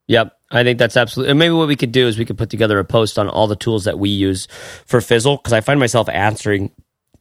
[0.07, 0.37] Yep.
[0.51, 1.31] I think that's absolutely.
[1.31, 3.47] And maybe what we could do is we could put together a post on all
[3.47, 4.47] the tools that we use
[4.85, 6.71] for Fizzle because I find myself answering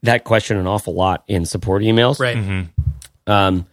[0.02, 2.20] that question an awful lot in support emails.
[2.20, 2.36] Right.
[2.36, 3.30] Mm-hmm.
[3.30, 3.66] Um,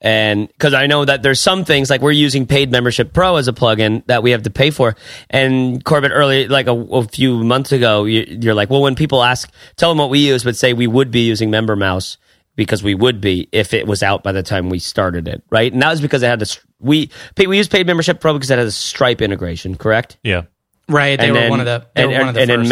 [0.00, 3.48] and because I know that there's some things like we're using Paid Membership Pro as
[3.48, 4.94] a plugin that we have to pay for.
[5.30, 9.22] And Corbett, early like a, a few months ago, you, are like, well, when people
[9.22, 12.18] ask, tell them what we use, but say we would be using MemberMouse
[12.56, 15.72] because we would be if it was out by the time we started it, right?
[15.72, 16.58] And that was because it had this.
[16.78, 20.18] We we use Paid Membership Pro because it has a Stripe integration, correct?
[20.22, 20.42] Yeah,
[20.88, 21.18] right.
[21.18, 21.86] They and were then, one of the.
[21.94, 22.68] and, and, and, and then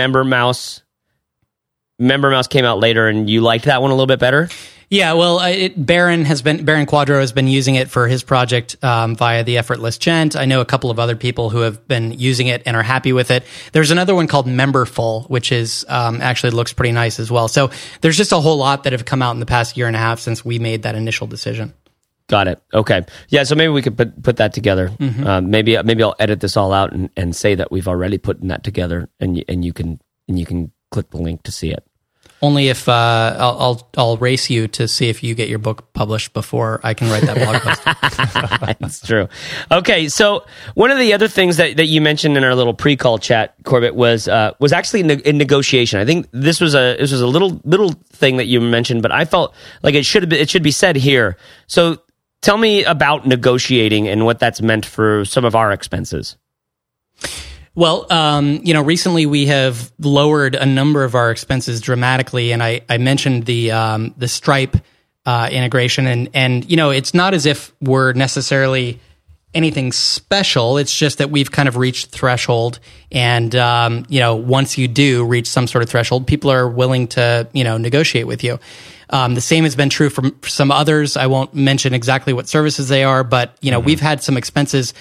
[2.01, 2.25] MemberMouse.
[2.25, 4.49] MemberMouse came out later, and you liked that one a little bit better.
[4.91, 8.77] Yeah, well, it, Barron has been Barron Cuadro has been using it for his project
[8.85, 10.37] um, via the Effortless Gent.
[10.37, 13.13] I know a couple of other people who have been using it and are happy
[13.13, 13.45] with it.
[13.73, 17.49] There's another one called Memberful, which is um, actually looks pretty nice as well.
[17.49, 17.71] So
[18.03, 19.99] there's just a whole lot that have come out in the past year and a
[19.99, 21.73] half since we made that initial decision.
[22.29, 22.63] Got it.
[22.73, 23.05] Okay.
[23.29, 23.45] Yeah.
[23.45, 24.91] So maybe we could put put that together.
[24.91, 25.27] Mm-hmm.
[25.27, 28.41] Uh, maybe maybe I'll edit this all out and, and say that we've already put
[28.43, 31.71] that together, and you, and you can and you can click the link to see
[31.71, 31.85] it.
[32.41, 35.93] Only if uh, I'll, I'll, I'll race you to see if you get your book
[35.95, 38.79] published before I can write that blog post.
[38.81, 39.29] That's true.
[39.73, 43.19] Okay, so one of the other things that, that you mentioned in our little pre-call
[43.19, 45.99] chat, Corbett, was uh, was actually in, in, negotiation.
[45.99, 49.11] I think this was a this was a little little thing that you mentioned, but
[49.11, 51.39] I felt like it should be, it should be said here.
[51.67, 51.99] So
[52.43, 56.37] tell me about negotiating and what that's meant for some of our expenses.
[57.77, 62.63] Well, um, you know, recently we have lowered a number of our expenses dramatically, and
[62.63, 64.77] I, I mentioned the um, the Stripe
[65.27, 69.01] uh, integration, and and you know, it's not as if we're necessarily
[69.55, 70.77] anything special.
[70.77, 72.79] It's just that we've kind of reached threshold,
[73.11, 77.09] and um, you know, once you do reach some sort of threshold, people are willing
[77.09, 78.61] to you know negotiate with you.
[79.11, 81.17] Um, the same has been true for some others.
[81.17, 83.87] I won't mention exactly what services they are, but you know, mm-hmm.
[83.87, 84.95] we've had some expenses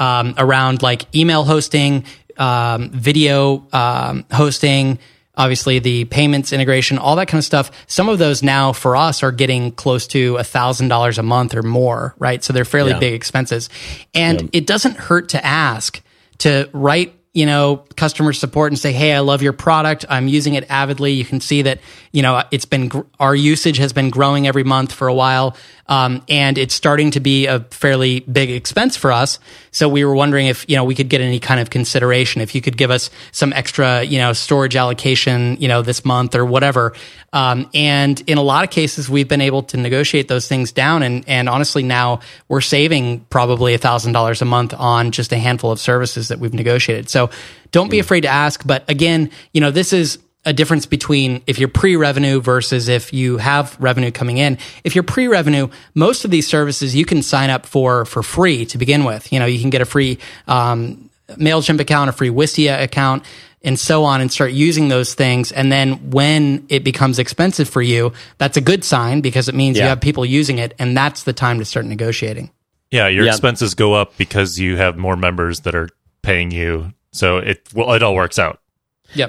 [0.00, 2.04] um, around like email hosting,
[2.36, 4.98] um, video um, hosting,
[5.36, 7.70] obviously the payments integration, all that kind of stuff.
[7.86, 11.54] Some of those now for us are getting close to a thousand dollars a month
[11.54, 12.42] or more, right?
[12.42, 12.98] So they're fairly yeah.
[12.98, 13.68] big expenses,
[14.14, 14.48] and yeah.
[14.52, 16.02] it doesn't hurt to ask
[16.38, 20.04] to write you know, customer support and say, Hey, I love your product.
[20.08, 21.12] I'm using it avidly.
[21.12, 22.90] You can see that, you know, it's been,
[23.20, 25.56] our usage has been growing every month for a while.
[25.90, 29.40] Um, and it's starting to be a fairly big expense for us.
[29.72, 32.54] So we were wondering if, you know, we could get any kind of consideration, if
[32.54, 36.44] you could give us some extra, you know, storage allocation, you know, this month or
[36.44, 36.94] whatever.
[37.32, 41.02] Um, and in a lot of cases, we've been able to negotiate those things down.
[41.02, 45.38] And, and honestly, now we're saving probably a thousand dollars a month on just a
[45.38, 47.10] handful of services that we've negotiated.
[47.10, 47.30] So
[47.72, 48.02] don't be hmm.
[48.02, 48.64] afraid to ask.
[48.64, 53.36] But again, you know, this is, a difference between if you're pre-revenue versus if you
[53.36, 54.58] have revenue coming in.
[54.84, 58.78] If you're pre-revenue, most of these services you can sign up for for free to
[58.78, 59.32] begin with.
[59.32, 63.24] You know, you can get a free um, Mailchimp account, a free Wistia account,
[63.62, 65.52] and so on, and start using those things.
[65.52, 69.76] And then when it becomes expensive for you, that's a good sign because it means
[69.76, 69.84] yeah.
[69.84, 72.50] you have people using it, and that's the time to start negotiating.
[72.90, 73.34] Yeah, your yep.
[73.34, 75.88] expenses go up because you have more members that are
[76.22, 76.92] paying you.
[77.12, 78.60] So it well, it all works out.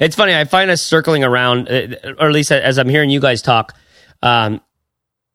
[0.00, 0.34] It's funny.
[0.34, 3.76] I find us circling around, uh, or at least as I'm hearing you guys talk.
[4.22, 4.60] Um,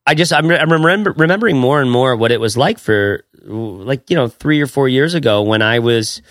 [0.05, 4.09] I just I'm, I'm remember, remembering more and more what it was like for like
[4.09, 6.21] you know three or four years ago when I was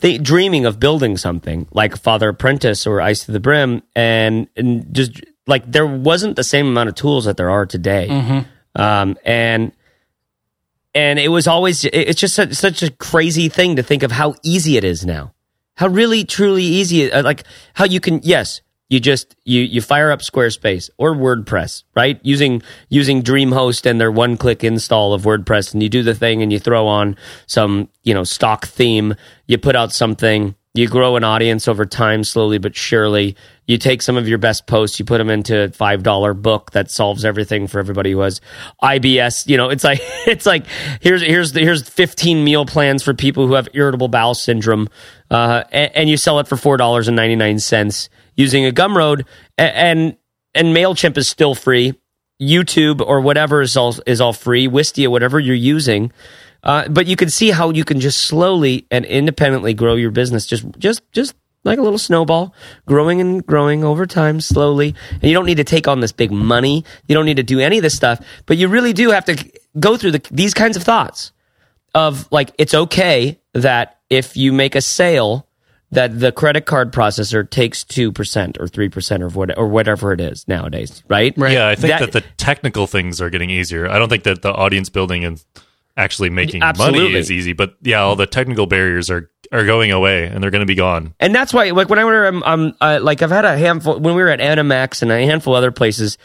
[0.00, 4.92] th- dreaming of building something like Father Apprentice or Ice to the Brim, and and
[4.94, 8.80] just like there wasn't the same amount of tools that there are today, mm-hmm.
[8.80, 9.72] um, and
[10.94, 14.34] and it was always it's just such, such a crazy thing to think of how
[14.42, 15.32] easy it is now
[15.78, 20.10] how really truly easy uh, like how you can yes you just you you fire
[20.10, 22.20] up squarespace or wordpress right?
[22.22, 26.42] Using using dreamhost and their one click install of wordpress and you do the thing
[26.42, 29.14] and you throw on some you know stock theme
[29.46, 33.36] you put out something you grow an audience over time slowly but surely.
[33.66, 36.70] You take some of your best posts you put them into a five dollar book
[36.70, 38.40] that solves everything for everybody who has
[38.82, 40.64] ibs you know it's like it's like
[41.02, 44.88] here's here's here's 15 meal plans for people who have irritable bowel syndrome
[45.30, 49.26] uh, and, and, you sell it for four dollars and 99 cents using a gumroad
[49.58, 50.16] and
[50.54, 51.94] and mailchimp is still free.
[52.40, 54.68] Youtube or whatever is all is all free.
[54.68, 56.12] Wistia whatever you're using
[56.62, 60.46] uh, but you can see how you can just slowly and independently grow your business,
[60.46, 62.54] just just just like a little snowball,
[62.86, 64.94] growing and growing over time, slowly.
[65.12, 66.84] And you don't need to take on this big money.
[67.06, 69.50] You don't need to do any of this stuff, but you really do have to
[69.78, 71.32] go through the, these kinds of thoughts
[71.94, 75.46] of like it's okay that if you make a sale
[75.90, 80.46] that the credit card processor takes 2% or 3% or, what, or whatever it is
[80.46, 81.32] nowadays, right?
[81.38, 81.52] right.
[81.52, 83.88] Yeah, I think that, that, the technical things are getting easier.
[83.88, 85.42] I don't think that the audience building and
[85.98, 87.00] actually making Absolutely.
[87.00, 87.52] money is easy.
[87.52, 90.74] But yeah, all the technical barriers are are going away and they're going to be
[90.74, 91.14] gone.
[91.20, 94.22] And that's why, like, whenever I'm, I'm uh, like, I've had a handful when we
[94.22, 96.16] were at Animax and a handful of other places.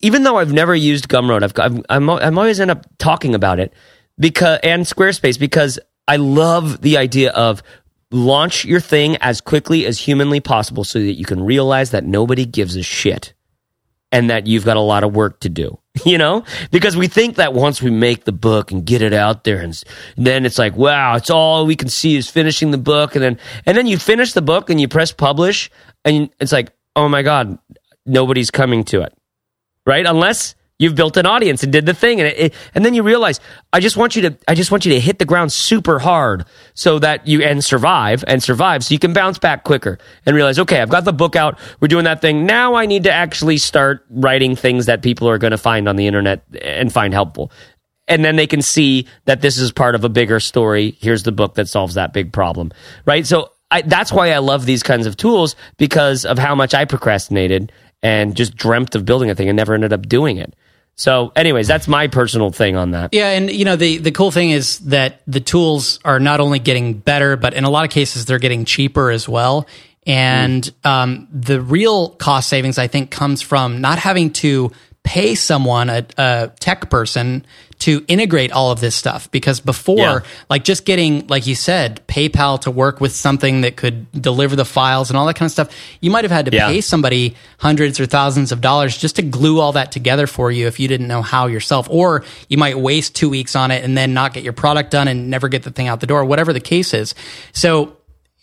[0.00, 3.58] Even though I've never used Gumroad, I've, I've I'm I'm always end up talking about
[3.58, 3.72] it
[4.18, 7.62] because and Squarespace because I love the idea of
[8.10, 12.44] launch your thing as quickly as humanly possible so that you can realize that nobody
[12.44, 13.32] gives a shit
[14.12, 15.78] and that you've got a lot of work to do.
[16.04, 19.44] You know, because we think that once we make the book and get it out
[19.44, 19.82] there, and,
[20.18, 23.38] then it's like, wow, it's all we can see is finishing the book, and then
[23.64, 25.70] and then you finish the book and you press publish,
[26.04, 27.58] and it's like, oh my god,
[28.04, 29.14] nobody's coming to it,
[29.86, 30.04] right?
[30.04, 33.02] Unless You've built an audience and did the thing, and it, it, and then you
[33.02, 33.40] realize
[33.72, 36.44] I just want you to I just want you to hit the ground super hard
[36.74, 40.58] so that you and survive and survive so you can bounce back quicker and realize
[40.58, 43.56] okay I've got the book out we're doing that thing now I need to actually
[43.56, 47.50] start writing things that people are going to find on the internet and find helpful
[48.06, 51.32] and then they can see that this is part of a bigger story here's the
[51.32, 52.70] book that solves that big problem
[53.06, 56.72] right so I, that's why I love these kinds of tools because of how much
[56.74, 60.54] I procrastinated and just dreamt of building a thing and never ended up doing it.
[60.98, 63.12] So, anyways, that's my personal thing on that.
[63.12, 66.58] Yeah, and you know the the cool thing is that the tools are not only
[66.58, 69.66] getting better, but in a lot of cases they're getting cheaper as well.
[70.06, 70.88] And mm.
[70.88, 74.72] um, the real cost savings, I think, comes from not having to
[75.06, 77.46] pay someone, a, a tech person,
[77.78, 80.20] to integrate all of this stuff because before yeah.
[80.48, 84.64] like just getting like you said PayPal to work with something that could deliver the
[84.64, 86.68] files and all that kind of stuff you might have had to yeah.
[86.68, 90.66] pay somebody hundreds or thousands of dollars just to glue all that together for you
[90.66, 93.96] if you didn't know how yourself or you might waste 2 weeks on it and
[93.96, 96.54] then not get your product done and never get the thing out the door whatever
[96.54, 97.14] the case is
[97.52, 97.94] so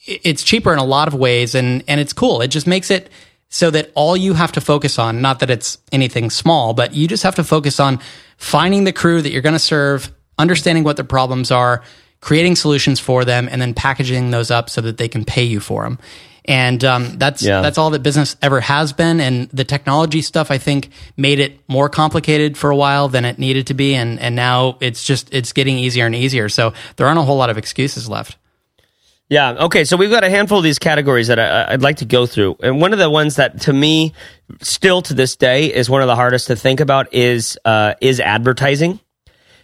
[0.05, 3.09] it's cheaper in a lot of ways and and it's cool it just makes it
[3.53, 7.07] so that all you have to focus on, not that it's anything small, but you
[7.07, 7.99] just have to focus on
[8.35, 11.83] finding the crew that you're going to serve, understanding what their problems are,
[12.19, 15.59] creating solutions for them, and then packaging those up so that they can pay you
[15.59, 15.99] for them.
[16.45, 17.61] And um, that's yeah.
[17.61, 19.19] that's all that business ever has been.
[19.19, 23.37] And the technology stuff, I think, made it more complicated for a while than it
[23.37, 23.93] needed to be.
[23.93, 26.49] And and now it's just it's getting easier and easier.
[26.49, 28.35] So there aren't a whole lot of excuses left.
[29.29, 29.51] Yeah.
[29.51, 29.85] Okay.
[29.85, 32.57] So we've got a handful of these categories that I, would like to go through,
[32.61, 34.13] and one of the ones that, to me,
[34.61, 38.19] still to this day, is one of the hardest to think about is uh, is
[38.19, 38.99] advertising,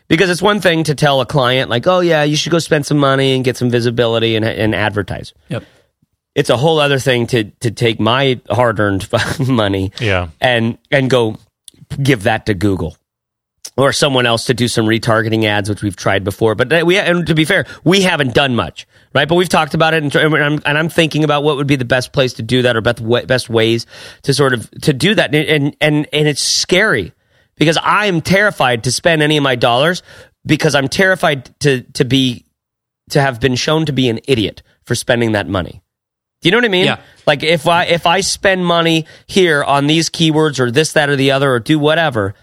[0.08, 2.86] because it's one thing to tell a client like, "Oh yeah, you should go spend
[2.86, 5.63] some money and get some visibility and, and advertise." Yep.
[6.36, 9.08] It's a whole other thing to to take my hard earned
[9.39, 11.38] money, yeah, and and go
[12.02, 12.95] give that to Google
[13.80, 16.54] or someone else to do some retargeting ads, which we've tried before.
[16.54, 19.28] But we, and to be fair, we haven't done much, right?
[19.28, 21.86] But we've talked about it, and, I'm, and I'm thinking about what would be the
[21.86, 23.86] best place to do that, or best best ways
[24.24, 25.34] to sort of to do that.
[25.34, 27.13] And and and it's scary
[27.56, 30.04] because I'm terrified to spend any of my dollars
[30.45, 32.45] because I'm terrified to to be
[33.10, 35.82] to have been shown to be an idiot for spending that money.
[36.41, 36.86] Do you know what I mean?
[36.86, 37.02] Yeah.
[37.28, 41.15] Like if I if I spend money here on these keywords or this, that, or
[41.15, 42.34] the other, or do whatever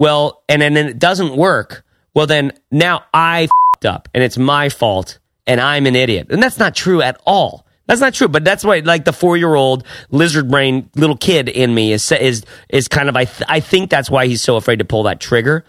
[0.00, 1.84] well, and then it doesn't work.
[2.14, 5.19] Well, then now I f***ed up and it's my fault
[5.50, 6.28] and I'm an idiot.
[6.30, 7.66] And that's not true at all.
[7.86, 11.92] That's not true, but that's why, like the four-year-old lizard brain little kid in me
[11.92, 13.16] is is is kind of.
[13.16, 15.64] I th- I think that's why he's so afraid to pull that trigger.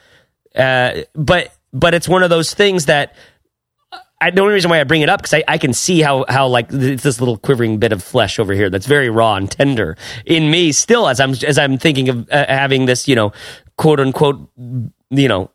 [0.55, 3.15] Uh, but but it's one of those things that
[4.21, 6.25] I, the only reason why I bring it up because I, I can see how
[6.29, 9.49] how like it's this little quivering bit of flesh over here that's very raw and
[9.49, 13.33] tender in me still as I'm as I'm thinking of uh, having this you know
[13.77, 15.49] quote unquote you know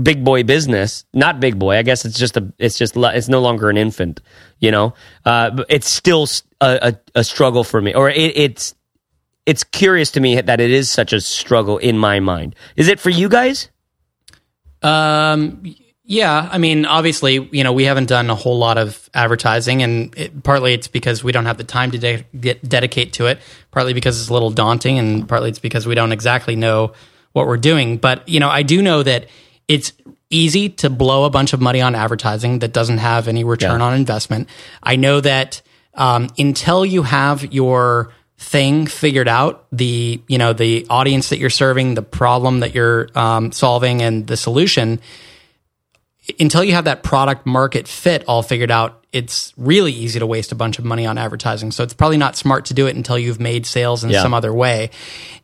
[0.00, 3.40] big boy business not big boy i guess it's just a it's just it's no
[3.40, 4.20] longer an infant
[4.58, 4.94] you know
[5.26, 6.26] uh, it's still
[6.60, 8.74] a, a, a, struggle for me or it, it's
[9.44, 12.98] it's curious to me that it is such a struggle in my mind is it
[12.98, 13.68] for you guys
[14.82, 15.62] um
[16.04, 20.14] yeah, I mean, obviously, you know, we haven't done a whole lot of advertising, and
[20.18, 23.38] it, partly it's because we don't have the time to de- get, dedicate to it.
[23.70, 26.92] Partly because it's a little daunting, and partly it's because we don't exactly know
[27.32, 27.98] what we're doing.
[27.98, 29.26] But you know, I do know that
[29.72, 29.92] it's
[30.28, 33.86] easy to blow a bunch of money on advertising that doesn't have any return yeah.
[33.86, 34.48] on investment.
[34.82, 35.62] I know that
[35.94, 41.48] um, until you have your thing figured out the you know the audience that you're
[41.48, 45.00] serving the problem that you're um, solving and the solution
[46.38, 50.52] until you have that product market fit all figured out, it's really easy to waste
[50.52, 51.70] a bunch of money on advertising.
[51.70, 54.22] So it's probably not smart to do it until you've made sales in yeah.
[54.22, 54.90] some other way.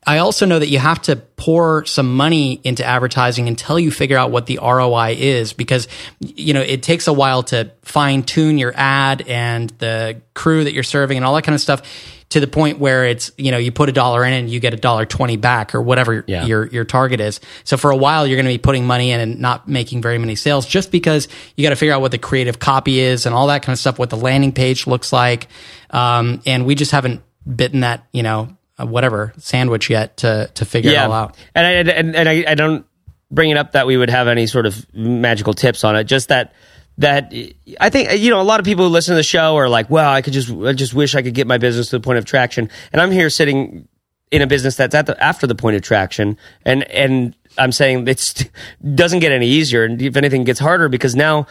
[0.06, 4.16] I also know that you have to pour some money into advertising until you figure
[4.16, 5.88] out what the ROI is because,
[6.20, 10.72] you know, it takes a while to fine tune your ad and the crew that
[10.72, 11.82] you're serving and all that kind of stuff
[12.30, 14.74] to the point where it's you know you put a dollar in and you get
[14.74, 16.44] a dollar twenty back or whatever Yeah.
[16.44, 17.40] your your target is.
[17.64, 20.18] So for a while you're going to be putting money in and not making very
[20.18, 23.34] many sales just because you got to figure out what the creative copy is and
[23.34, 25.48] all that kind of stuff, what the landing page looks like,
[25.90, 30.64] um, and we just haven't bitten that you know uh, whatever sandwich yet to to
[30.64, 31.36] figure it all out.
[31.54, 32.84] And I, and, and I, I don't
[33.30, 36.04] bring it up that we would have any sort of magical tips on it.
[36.04, 36.52] Just that
[36.98, 37.32] that
[37.80, 39.88] I think you know a lot of people who listen to the show are like,
[39.88, 42.18] well, I could just I just wish I could get my business to the point
[42.18, 42.68] of traction.
[42.92, 43.88] And I'm here sitting
[44.30, 48.06] in a business that's at the after the point of traction, and and I'm saying
[48.08, 48.50] it
[48.94, 51.46] doesn't get any easier, and if anything, it gets harder because now,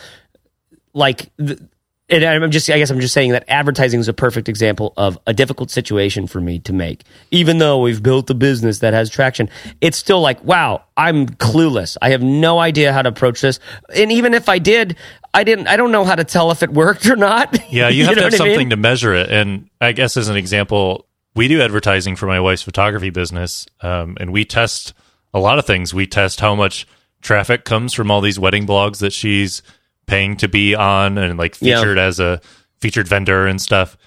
[0.93, 1.31] like.
[1.37, 1.67] The,
[2.09, 5.19] and I'm just, I guess I'm just saying that advertising is a perfect example of
[5.27, 7.03] a difficult situation for me to make.
[7.31, 9.49] Even though we've built a business that has traction,
[9.81, 11.97] it's still like, wow, I'm clueless.
[12.01, 13.59] I have no idea how to approach this.
[13.93, 14.95] And even if I did,
[15.33, 17.57] I didn't, I don't know how to tell if it worked or not.
[17.69, 18.53] Yeah, you have to have what I mean?
[18.53, 19.29] something to measure it.
[19.29, 21.05] And I guess as an example,
[21.35, 24.93] we do advertising for my wife's photography business, um, and we test
[25.33, 25.93] a lot of things.
[25.93, 26.87] We test how much
[27.21, 29.61] traffic comes from all these wedding blogs that she's
[30.07, 31.79] paying to be on and like Yeah.
[31.79, 32.41] featured as a
[32.79, 33.97] featured vendor and stuff.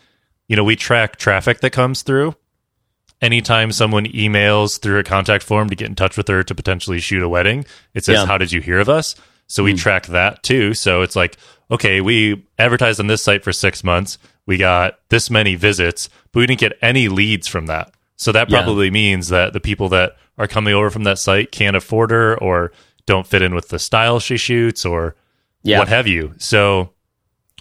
[0.48, 2.34] You know, we track traffic that comes through.
[3.22, 7.01] Anytime someone emails through a contact form to get in touch with her to potentially
[7.01, 8.26] shoot a wedding, it says, Yeah.
[8.26, 9.14] How did you hear of us?
[9.46, 9.76] So we hmm.
[9.78, 10.74] track that too.
[10.74, 11.36] So it's like,
[11.70, 14.18] okay, we advertised on this site for six months.
[14.46, 17.92] We got this many visits, but we didn't get any leads from that.
[18.16, 18.62] So that Yeah.
[18.62, 22.38] probably means that the people that are coming over from that site can't afford her
[22.38, 22.72] or
[23.07, 25.14] don't fit in with the style she shoots or
[25.63, 25.79] Yeah.
[25.79, 26.35] what have you.
[26.39, 26.91] So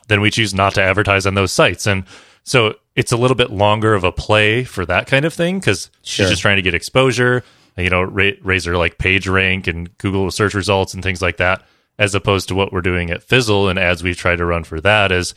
[0.08, 1.86] then we choose not to advertise on those sites.
[1.88, 2.04] And
[2.44, 5.90] so it's a little bit longer of a play for that kind of thing because
[6.04, 6.24] Sure.
[6.26, 7.44] she's just trying to get exposure,
[7.78, 11.38] you know, ra- raise her like page rank and Google search results and things like
[11.38, 11.64] that,
[11.98, 14.82] as opposed to what we're doing at Fizzle and ads we try to run for
[14.82, 15.36] that is,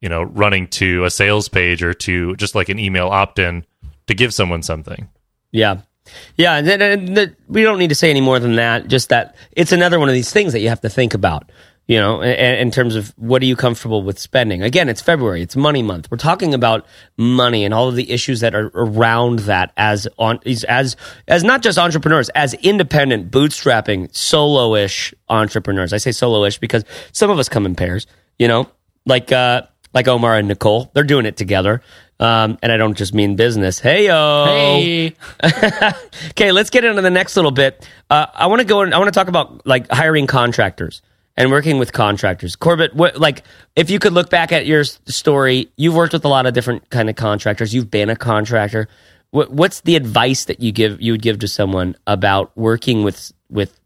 [0.00, 3.64] you know, running to a sales page or to just like an email opt in
[4.06, 5.08] to give someone something.
[5.52, 5.78] Yeah.
[6.36, 6.56] Yeah.
[6.56, 8.88] And, then- and the, we don't need to say any more than that.
[8.88, 11.50] Just that it's another one of these things that you have to think about,
[11.90, 14.62] you know, in, in terms of what are you comfortable with spending?
[14.62, 16.08] Again, it's February, it's money month.
[16.08, 16.86] We're talking about
[17.16, 21.62] money and all of the issues that are around that as on, as, as not
[21.62, 25.92] just entrepreneurs, as independent, bootstrapping, solo ish entrepreneurs.
[25.92, 28.06] I say solo ish because some of us come in pairs,
[28.38, 28.70] you know,
[29.04, 29.62] like, uh,
[29.92, 31.82] like Omar and Nicole, they're doing it together.
[32.20, 33.80] Um, and I don't just mean business.
[33.80, 34.44] Hey, yo.
[34.46, 35.14] Hey,
[36.30, 37.84] Okay, let's get into the next little bit.
[38.08, 41.02] Uh, I want to go and I want to talk about like hiring contractors
[41.40, 42.54] and working with contractors.
[42.54, 46.28] Corbett, what like if you could look back at your story, you've worked with a
[46.28, 47.74] lot of different kind of contractors.
[47.74, 48.88] You've been a contractor.
[49.30, 53.32] What, what's the advice that you give you would give to someone about working with
[53.48, 53.78] with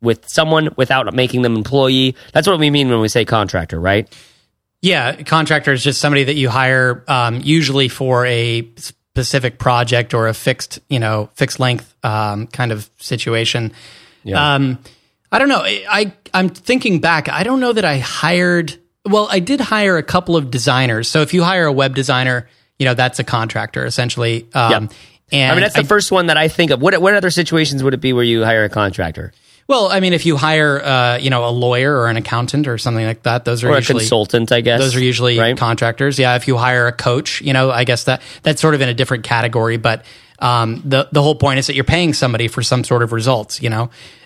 [0.00, 2.16] with someone without making them employee?
[2.32, 4.10] That's what we mean when we say contractor, right?
[4.80, 10.26] Yeah, contractor is just somebody that you hire, um, usually for a specific project or
[10.26, 13.72] a fixed, you know, fixed length um, kind of situation.
[14.24, 14.54] Yeah.
[14.54, 14.78] Um,
[15.32, 15.62] I don't know.
[15.62, 17.28] I, I I'm thinking back.
[17.28, 18.78] I don't know that I hired.
[19.04, 21.08] Well, I did hire a couple of designers.
[21.08, 24.48] So if you hire a web designer, you know that's a contractor essentially.
[24.54, 24.90] Um,
[25.32, 26.82] And I mean, that's the first one that I think of.
[26.82, 29.32] What what other situations would it be where you hire a contractor
[29.68, 32.78] well, I mean, if you hire, uh, you know, a lawyer or an accountant or
[32.78, 34.52] something like that, those are or a usually consultant?
[34.52, 35.56] I guess Those are usually right.
[35.56, 36.18] contractors.
[36.18, 38.88] Yeah, if you hire a coach, you know, I guess that that's sort of in
[38.88, 39.76] a different category.
[39.76, 40.04] But
[40.42, 43.62] um, the the whole point is that you're paying somebody for some sort of results.
[43.62, 43.82] You know,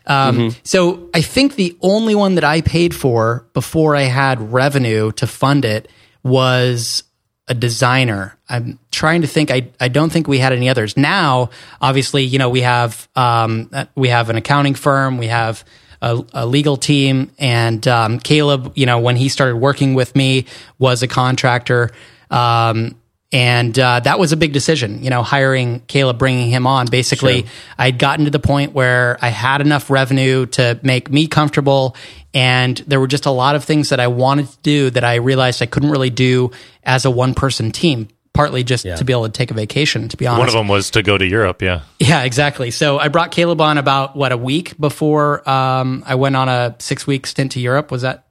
[0.07, 0.59] um, Mm-hmm.
[0.65, 5.27] so I think the only one that I paid for before I had revenue to
[5.27, 5.89] fund it
[6.25, 7.05] was
[7.49, 8.37] a designer.
[8.49, 9.51] I'm trying to think.
[9.51, 10.97] I, I don't think we had any others.
[10.97, 11.51] Now,
[11.81, 15.19] obviously, you know, we have um, we have an accounting firm.
[15.19, 15.65] We have
[16.03, 20.47] a, a legal team, and um, Caleb, you know, when he started working with me,
[20.79, 21.91] was a contractor.
[22.31, 22.97] Um,
[23.33, 26.87] and uh, that was a big decision, you know, hiring Caleb, bringing him on.
[26.87, 27.47] Basically,
[27.77, 31.97] I'd gotten to the point where I had enough revenue to make me comfortable,
[32.33, 35.17] and there were just a lot of things that I wanted to do that I
[35.17, 36.53] realized I couldn't really do
[36.85, 38.09] as a one person team.
[38.33, 40.41] Partly just to be able to take a vacation, to be honest.
[40.41, 41.63] One of them was to go to Europe.
[41.63, 41.81] Yeah.
[41.99, 42.71] Yeah, exactly.
[42.71, 46.77] So I brought Caleb on about what a week before um, I went on a
[46.79, 47.91] six week stint to Europe.
[47.91, 48.27] Was that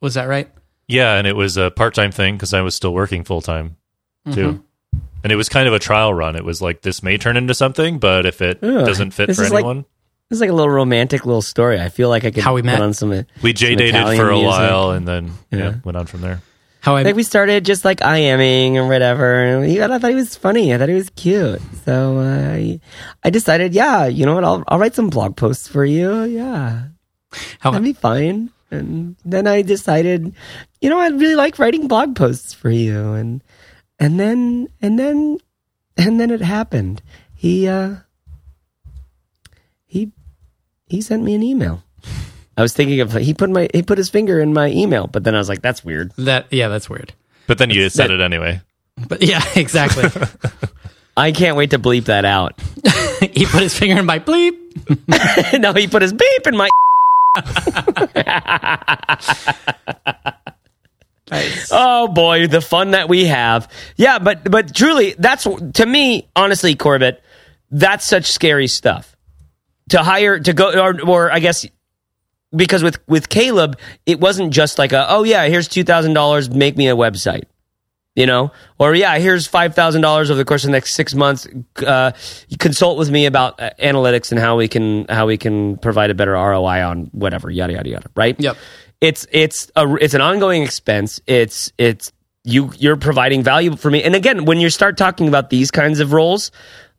[0.00, 0.50] was that right?
[0.88, 3.40] Yeah, and it was a part time thing because I was still working full
[4.24, 4.46] time too.
[4.52, 4.98] Mm-hmm.
[5.22, 6.34] And it was kind of a trial run.
[6.36, 9.42] It was like this may turn into something, but if it Ugh, doesn't fit for
[9.42, 9.84] is like- anyone,
[10.30, 11.80] It's like a little romantic little story.
[11.80, 12.80] I feel like I could How we put met?
[12.80, 13.10] on some.
[13.42, 14.46] we J some dated for a music.
[14.48, 15.58] while and then yeah.
[15.58, 15.74] Yeah.
[15.84, 16.40] went on from there.
[16.82, 20.34] How I Like we started just like IMing or whatever, and I thought he was
[20.34, 20.72] funny.
[20.72, 21.60] I thought he was cute.
[21.84, 22.80] So uh, I,
[23.22, 24.44] I decided, yeah, you know what?
[24.44, 26.22] I'll I'll write some blog posts for you.
[26.24, 26.84] Yeah,
[27.58, 28.48] how, that'd be fine.
[28.70, 30.32] And then I decided,
[30.80, 33.42] you know, I really like writing blog posts for you, and
[34.00, 35.38] and then and then
[35.96, 37.02] and then it happened.
[37.34, 37.96] He uh,
[39.86, 40.10] he
[40.86, 41.84] he sent me an email.
[42.56, 45.24] I was thinking of he put my he put his finger in my email, but
[45.24, 46.12] then I was like, that's weird.
[46.16, 47.12] That yeah, that's weird.
[47.46, 48.62] But then you said it anyway.
[49.08, 50.04] But yeah, exactly.
[51.16, 52.58] I can't wait to bleep that out.
[53.20, 54.56] he put his finger in my bleep.
[55.60, 56.68] no, he put his beep in my.
[61.30, 61.68] Nice.
[61.72, 63.70] Oh boy, the fun that we have.
[63.96, 67.22] Yeah, but but truly, that's to me, honestly, Corbett,
[67.70, 69.16] that's such scary stuff.
[69.90, 71.66] To hire to go or, or I guess
[72.54, 76.50] because with with Caleb, it wasn't just like a oh yeah, here's two thousand dollars,
[76.50, 77.44] make me a website,
[78.14, 81.14] you know, or yeah, here's five thousand dollars over the course of the next six
[81.14, 81.46] months.
[81.76, 82.12] Uh,
[82.58, 86.14] consult with me about uh, analytics and how we can how we can provide a
[86.14, 88.10] better ROI on whatever yada yada yada.
[88.14, 88.38] Right?
[88.38, 88.56] Yep.
[89.00, 91.20] It's it's a it's an ongoing expense.
[91.26, 92.12] It's it's
[92.44, 94.02] you you're providing value for me.
[94.02, 96.50] And again, when you start talking about these kinds of roles,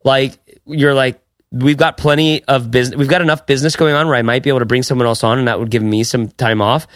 [0.04, 1.20] like you're like
[1.52, 2.98] we've got plenty of business.
[2.98, 5.22] We've got enough business going on where I might be able to bring someone else
[5.22, 6.86] on, and that would give me some time off.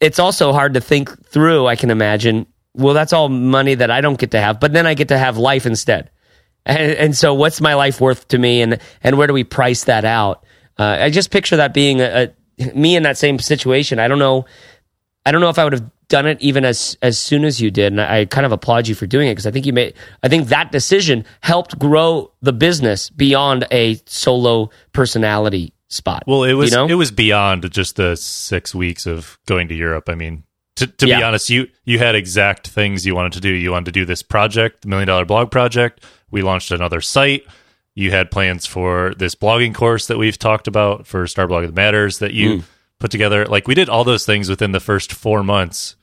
[0.00, 1.66] It's also hard to think through.
[1.66, 2.46] I can imagine.
[2.74, 5.18] Well, that's all money that I don't get to have, but then I get to
[5.18, 6.10] have life instead.
[6.66, 9.84] And, and so, what's my life worth to me, and and where do we price
[9.84, 10.44] that out?
[10.78, 12.28] Uh, I just picture that being a, a
[12.74, 13.98] me in that same situation.
[13.98, 14.44] I don't know.
[15.24, 17.70] I don't know if I would have done it even as as soon as you
[17.70, 19.72] did, and I, I kind of applaud you for doing it because I think you
[19.72, 19.94] made.
[20.22, 26.24] I think that decision helped grow the business beyond a solo personality spot.
[26.26, 26.86] Well, it was you know?
[26.86, 30.08] it was beyond just the six weeks of going to Europe.
[30.08, 30.44] I mean,
[30.76, 31.18] to, to Yeah.
[31.18, 33.50] be honest, you you had exact things you wanted to do.
[33.50, 36.04] You wanted to do this project, the million dollar blog project.
[36.30, 37.44] We launched another site.
[37.96, 41.74] You had plans for this blogging course that we've talked about for Star Blog that
[41.74, 42.64] Matters that you hmm.
[43.00, 43.46] put together.
[43.46, 45.96] Like we did all those things within the first four months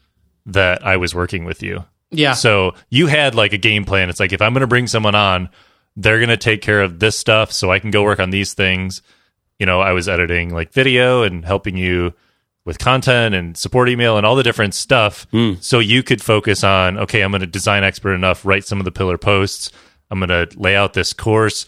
[0.44, 1.84] that I was working with you.
[2.10, 2.32] Yeah.
[2.34, 4.10] So you had like a game plan.
[4.10, 5.48] It's like if I'm going to bring someone on,
[5.96, 8.54] they're going to take care of this stuff so I can go work on these
[8.54, 9.00] things.
[9.60, 12.12] You know, I was editing like video and helping you
[12.64, 15.26] with content and support email and all the different stuff.
[15.30, 15.54] Hmm.
[15.60, 18.84] So you could focus on, okay, I'm going to design expert enough, write some of
[18.84, 19.70] the pillar posts.
[20.10, 21.66] I'm going to lay out this course,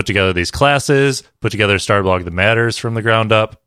[0.00, 3.60] put together these classes, put together Starblog that matters from the ground up.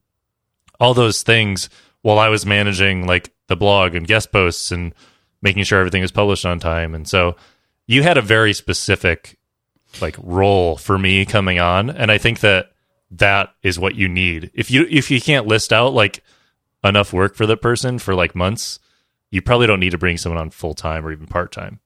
[0.79, 1.69] All those things
[2.01, 4.95] while I was managing like the blog and guest posts and
[5.43, 6.95] making sure everything was published on time.
[6.95, 7.35] And so
[7.85, 9.37] you had a very specific
[10.01, 12.71] like role for me coming on and I think that
[13.11, 14.49] that is what you need.
[14.55, 16.23] If you if you can't list out like
[16.83, 18.79] enough work for the person for like months,
[19.29, 21.79] you probably don't need to bring someone on full time or even part time.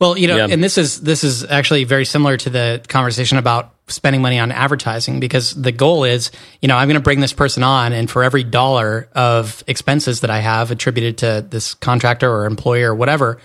[0.00, 0.48] Well, you know, Yeah.
[0.50, 4.52] and this is this is actually very similar to the conversation about spending money on
[4.52, 6.30] advertising because the goal is,
[6.60, 10.20] you know, I'm going to bring this person on, and for every dollar of expenses
[10.20, 13.38] that I have attributed to this contractor or employer or whatever,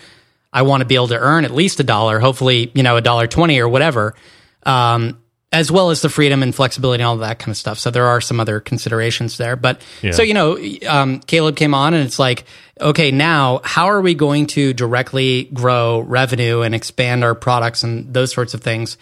[0.53, 3.01] I want to be able to earn at least a dollar, hopefully, you know, a
[3.01, 4.15] dollar twenty or whatever,
[4.63, 5.17] um,
[5.51, 7.79] as well as the freedom and flexibility and all that kind of stuff.
[7.79, 10.11] So there are some other considerations there, but Yeah.
[10.11, 10.57] so you know,
[10.87, 12.45] um, Caleb came on and it's like,
[12.79, 18.13] okay, now how are we going to directly grow revenue and expand our products and
[18.13, 18.97] those sorts of things?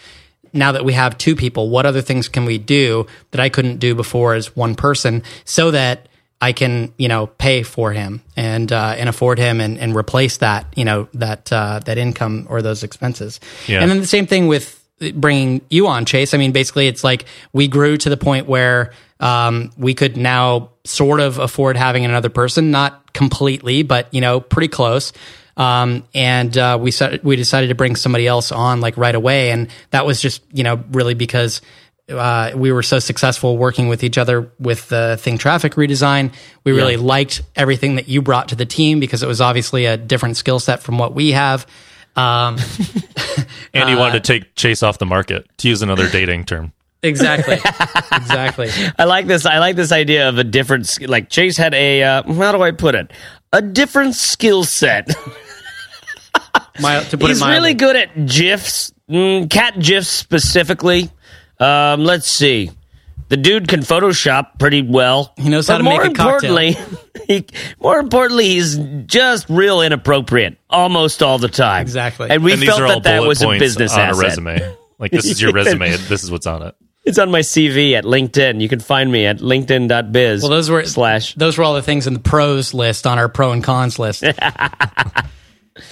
[0.56, 3.78] Now that we have two people, what other things can we do that I couldn't
[3.78, 6.08] do before as one person so that
[6.42, 10.38] I can, you know, pay for him and uh, and afford him and, and replace
[10.38, 13.40] that, you know, that uh, that income or those expenses.
[13.68, 13.82] Yeah.
[13.82, 14.82] And then the same thing with
[15.14, 16.34] bringing you on, Chase.
[16.34, 20.72] I mean, basically, it's like we grew to the point where um, we could now
[20.84, 25.14] sort of afford having another person, not completely, but you know, pretty close.
[25.58, 29.52] Um, and uh, we said we decided to bring somebody else on like right away,
[29.52, 31.62] and that was just you know really because
[32.10, 36.34] uh, we were so successful working with each other with the Think Traffic redesign.
[36.64, 39.98] We really liked everything that you brought to the team because it was obviously a
[39.98, 41.66] different skill set from what we have.
[42.16, 42.58] Um,
[43.74, 46.72] And you wanted to take Chase off the market, to use another dating term.
[47.04, 47.56] exactly,
[48.12, 48.70] exactly.
[48.98, 49.46] I like this.
[49.46, 50.88] I like this idea of a different.
[50.88, 52.04] sk- Like Chase had a.
[52.04, 53.12] Uh, how do I put it?
[53.52, 55.14] A different skill set.
[56.80, 61.10] My, to put He's it really good at gifs, mm, cat gifs specifically.
[61.60, 62.72] Um, let's see.
[63.28, 65.34] The dude can Photoshop pretty well.
[65.38, 66.58] He knows how But to make a cocktail.
[66.58, 66.78] Importantly,
[67.28, 67.48] he,
[67.80, 71.82] more importantly, he's just real inappropriate almost all the time.
[71.82, 72.30] Exactly.
[72.30, 74.24] And we and felt all that that bullet was a points business on asset.
[74.24, 74.76] a resume.
[75.00, 75.90] Like this is your resume.
[75.90, 76.76] This is what's on it.
[77.04, 78.62] It's on my CV at LinkedIn.
[78.62, 80.42] You can find me at linkedin.biz.
[80.42, 81.36] Well, those were slash.
[81.36, 84.24] those were all the things in the pros list on our pro and cons list.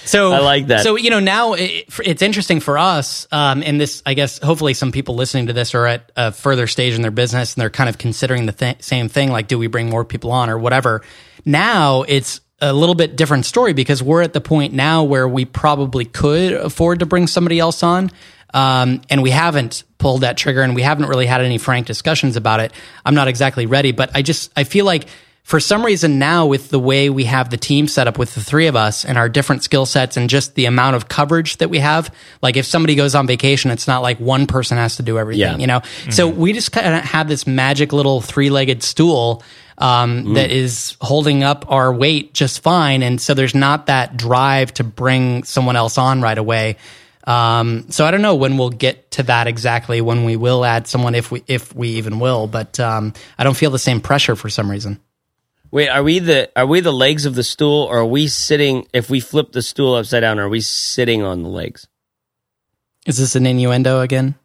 [0.05, 0.83] so I like that.
[0.83, 4.73] So you know now it, it's interesting for us, um, and this I guess hopefully
[4.73, 7.69] some people listening to this are at a further stage in their business and they're
[7.69, 10.57] kind of considering the th- same thing, like do we bring more people on or
[10.57, 11.01] whatever.
[11.45, 15.43] Now it's a little bit different story because we're at the point now where we
[15.43, 18.09] probably could afford to bring somebody else on.
[18.53, 22.37] Um, and we haven't pulled that trigger and we haven't really had any frank discussions
[22.37, 22.71] about it.
[23.03, 25.07] I'm not exactly ready, but I just, I feel like
[25.43, 28.41] for some reason now with the way we have the team set up with the
[28.41, 31.69] three of us and our different skill sets and just the amount of coverage that
[31.69, 35.03] we have like if somebody goes on vacation it's not like one person has to
[35.03, 35.57] do everything Yeah.
[35.57, 35.81] you know?
[35.81, 36.11] Mm-hmm.
[36.11, 39.43] so we just kind of have this magic little three-legged stool
[39.77, 43.01] um, that is holding up our weight just fine.
[43.01, 46.77] And so there's not that drive to bring someone else on right away.
[47.25, 50.87] Um, so I don't know when we'll get to that exactly when we will add
[50.87, 54.35] someone if we if we even will but um, I don't feel the same pressure
[54.35, 54.99] for some reason
[55.73, 58.85] Wait, are we the are we the legs of the stool, or are we sitting?
[58.93, 61.87] If we flip the stool upside down, are we sitting on the legs?
[63.07, 64.35] Is this an innuendo again?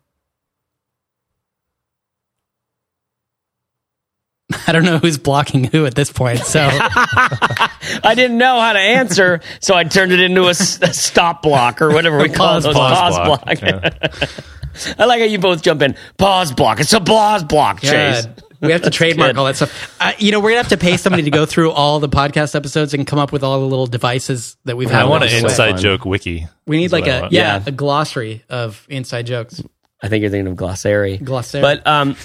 [4.67, 6.39] I don't know who's blocking who at this point.
[6.39, 11.83] So I didn't know how to answer, so I turned it into a stop block
[11.83, 12.75] or whatever we call Pause those.
[12.75, 12.95] block.
[12.95, 13.45] Pause block.
[13.45, 13.61] block.
[13.61, 14.95] Yeah.
[14.99, 15.95] I like how you both jump in.
[16.17, 16.81] Pause block.
[16.81, 18.27] It's a pause block, Chase.
[18.61, 19.39] God, we have to trademark good.
[19.39, 19.97] all that stuff.
[20.01, 22.55] Uh, you know, we're gonna have to pay somebody to go through all the podcast
[22.55, 25.03] episodes and come up with all the little devices that we've had.
[25.03, 25.51] I want an along the way.
[25.53, 26.47] inside joke wiki.
[26.67, 27.33] We need like what I a want.
[27.33, 27.63] yeah, Yeah.
[27.67, 29.63] a glossary of inside jokes.
[30.03, 31.19] I think you're thinking of glossary.
[31.19, 31.61] Glossary.
[31.61, 32.17] But um,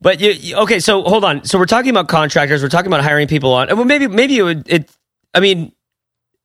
[0.00, 0.80] but you, you- okay?
[0.80, 1.44] So hold on.
[1.44, 2.62] So we're talking about contractors.
[2.62, 3.68] We're talking about hiring people on.
[3.68, 4.68] Well, maybe maybe it would.
[4.68, 4.90] It.
[5.34, 5.72] I mean,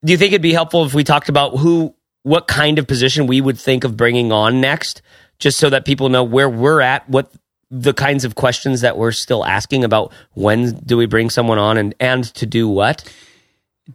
[0.03, 3.27] do you think it'd be helpful if we talked about who, what kind of position
[3.27, 5.01] we would think of bringing on next,
[5.39, 7.31] just so that people know where we're at, what
[7.71, 11.77] the kinds of questions that we're still asking about when do we bring someone on
[11.77, 13.11] and and to do what?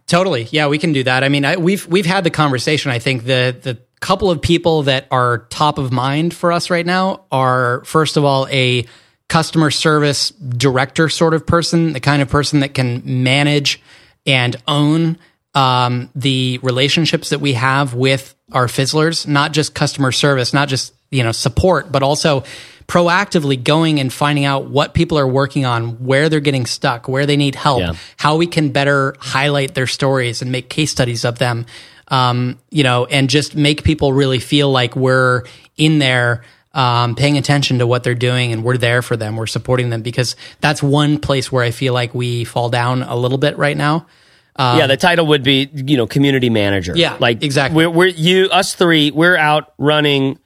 [0.07, 0.47] Totally.
[0.51, 1.23] Yeah, we can do that.
[1.23, 2.91] I mean, I, we've we've had the conversation.
[2.91, 6.85] I think the the couple of people that are top of mind for us right
[6.85, 8.85] now are first of all a
[9.27, 13.81] customer service director sort of person, the kind of person that can manage
[14.25, 15.17] and own
[15.55, 20.93] um, the relationships that we have with our fizzlers, not just customer service, not just
[21.11, 22.43] you know support, but also
[22.87, 27.25] proactively going and finding out what people are working on, where they're getting stuck, where
[27.25, 27.93] they need help, Yeah.
[28.15, 31.65] how we can better highlight their stories and make case studies of them.
[32.09, 35.43] Um, you know, and just make people really feel like we're
[35.75, 36.43] in there,
[36.73, 39.35] um, paying attention to what they're doing and we're there for them.
[39.35, 43.17] We're supporting them because that's one place where I feel like we fall down a
[43.17, 44.05] little bit right now.
[44.57, 46.93] yeah, the title would be you know community manager.
[46.93, 47.85] Um, Yeah, like exactly.
[47.85, 49.11] We're, we're you us three.
[49.11, 50.39] We're out running.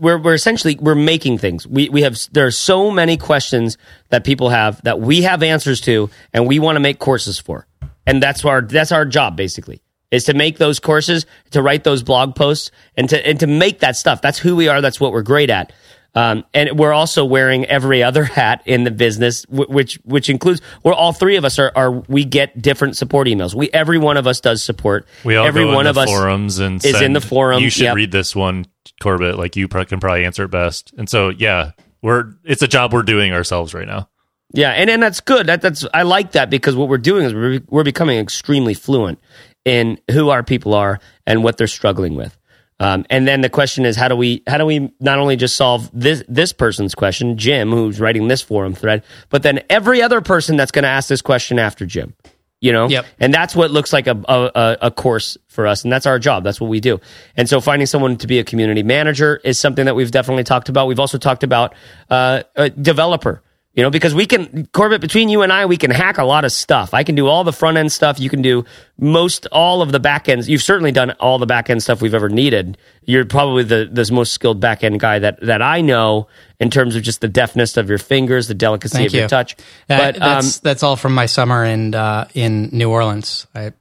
[0.00, 1.66] We're we're essentially we're making things.
[1.66, 3.76] We we have there are so many questions
[4.10, 7.66] that people have that we have answers to, and we want to make courses for.
[8.06, 12.02] And that's our that's our job basically is to make those courses, to write those
[12.02, 14.22] blog posts, and to and to make that stuff.
[14.22, 14.80] That's who we are.
[14.80, 15.72] That's what we're great at.
[16.16, 20.94] Um, and we're also wearing every other hat in the business, which which includes we're
[20.94, 23.54] all three of us are, are we get different support emails.
[23.54, 25.06] We every one of us does support.
[25.24, 27.62] We all every go one in of the us forums and is in the forum,
[27.62, 27.96] You should yep.
[27.96, 28.66] read this one,
[29.00, 29.38] Corbett.
[29.38, 30.92] Like you can probably answer it best.
[30.96, 31.72] And so, yeah,
[32.02, 34.08] we're it's a job we're doing ourselves right now.
[34.52, 35.46] Yeah, and, and that's good.
[35.48, 39.18] That that's I like that because what we're doing is we're we're becoming extremely fluent
[39.64, 42.38] in who our people are and what they're struggling with.
[42.80, 45.56] Um, and then the question is how do we how do we not only just
[45.56, 50.20] solve this this person's question, Jim, who's writing this forum thread, but then every other
[50.20, 52.14] person that's going to ask this question after Jim.
[52.60, 53.04] You know, Yep.
[53.20, 56.44] and that's what looks like a, a a- course for us, and that's our job.
[56.44, 56.98] That's what we do.
[57.36, 60.70] And so, finding someone to be a community manager is something that we've definitely talked
[60.70, 60.86] about.
[60.86, 61.74] We've also talked about
[62.08, 63.42] uh, a developer.
[63.74, 66.44] You know, because we can, Corbett, between you and I, we can hack a lot
[66.44, 66.94] of stuff.
[66.94, 68.20] I can do all the front end stuff.
[68.20, 68.64] You can do
[68.98, 70.48] most all of the back ends.
[70.48, 72.78] You've certainly done all the back end stuff we've ever needed.
[73.02, 76.28] You're probably the, the most skilled back end guy that, that I know
[76.60, 79.54] in terms of just the deftness of your fingers, the delicacy Thank of your touch.
[79.90, 83.48] Uh, But, um, that's that's all from my summer in uh, in New Orleans.
[83.56, 83.72] I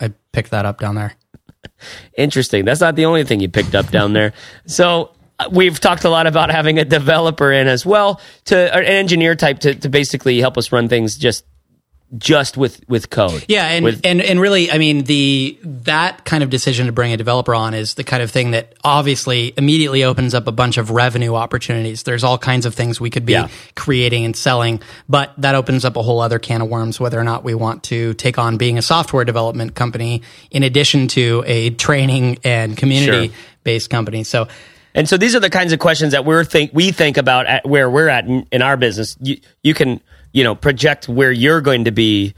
[0.00, 1.16] I picked that up down there.
[2.16, 2.64] Interesting.
[2.64, 4.34] That's not the only thing you picked up down there.
[4.66, 5.10] So
[5.50, 9.60] we've talked a lot about having a developer in as well to an engineer type
[9.60, 11.44] to, to basically help us run things just
[12.18, 13.42] just with with code.
[13.48, 17.14] Yeah, and, With- and and really, I mean, the that kind of decision to bring
[17.14, 20.76] a developer on is the kind of thing that obviously immediately opens up a bunch
[20.76, 22.02] of revenue opportunities.
[22.02, 23.48] There's all kinds of things we could be Yeah.
[23.76, 27.00] creating and selling, but that opens up a whole other can of worms.
[27.00, 30.20] Whether or not we want to take on being a software development company
[30.50, 33.32] in addition to a training and community
[33.64, 34.22] based company.
[34.24, 34.48] So.
[34.94, 37.66] And so these are the kinds of questions that we're think we think about at
[37.66, 39.16] where we're at in, in our business.
[39.20, 40.00] You you can
[40.32, 42.34] you know project where you're going to be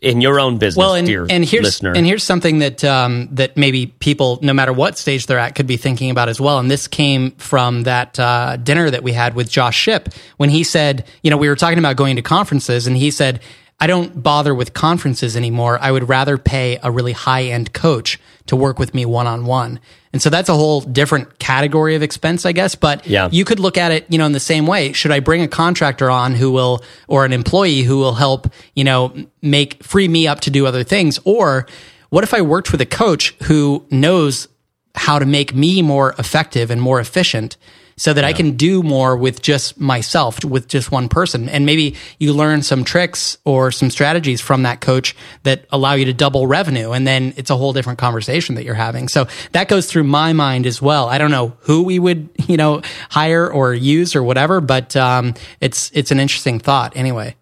[0.00, 1.92] in your own business, well, and, dear and here's listener.
[1.94, 5.66] and here's something that um, that maybe people, no matter what stage they're at, could
[5.66, 6.58] be thinking about as well.
[6.58, 10.64] And this came from that uh, dinner that we had with Josh Shipp when he
[10.64, 13.40] said, you know, we were talking about going to conferences, and he said.
[13.78, 15.78] I don't bother with conferences anymore.
[15.78, 19.44] I would rather pay a really high end coach to work with me one on
[19.44, 19.80] one.
[20.16, 22.74] And so that's a whole different category of expense, I guess.
[22.74, 23.28] But yeah.
[23.30, 24.94] you could look at it, you know, in the same way.
[24.94, 28.82] Should I bring a contractor on who will, or an employee who will help, you
[28.82, 31.20] know, make, free me up to do other things?
[31.24, 31.66] Or
[32.08, 34.48] what if I worked with a coach who knows
[34.94, 37.58] how to make me more effective and more efficient?
[37.98, 38.28] So that yeah.
[38.28, 41.48] I can do more with just myself, with just one person.
[41.48, 46.04] And maybe you learn some tricks or some strategies from that coach that allow you
[46.04, 46.92] to double revenue.
[46.92, 49.08] And then it's a whole different conversation that you're having.
[49.08, 51.08] So that goes through my mind as well.
[51.08, 55.32] I don't know who we would, you know, hire or use or whatever, but um,
[55.60, 57.34] it's, it's an interesting thought anyway.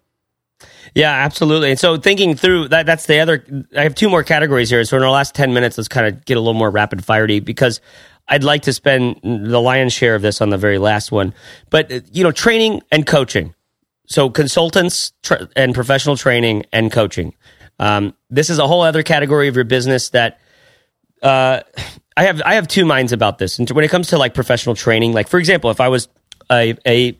[0.93, 1.71] Yeah, absolutely.
[1.71, 3.45] And so thinking through that, that's the other.
[3.77, 4.85] I have two more categories here.
[4.85, 7.41] So in our last ten minutes, let's kind of get a little more rapid firey
[7.41, 7.81] because
[8.27, 11.33] I'd like to spend the lion's share of this on the very last one.
[11.69, 13.53] But, you know, training and coaching.
[14.07, 17.33] So consultants tra- and professional training and coaching.
[17.79, 20.39] Um, this is a whole other category of your business that
[21.21, 21.61] uh,
[22.15, 22.41] I have.
[22.45, 23.59] I have two minds about this.
[23.59, 26.07] And when it comes to like professional training, like for example, if I was
[26.51, 27.17] a, a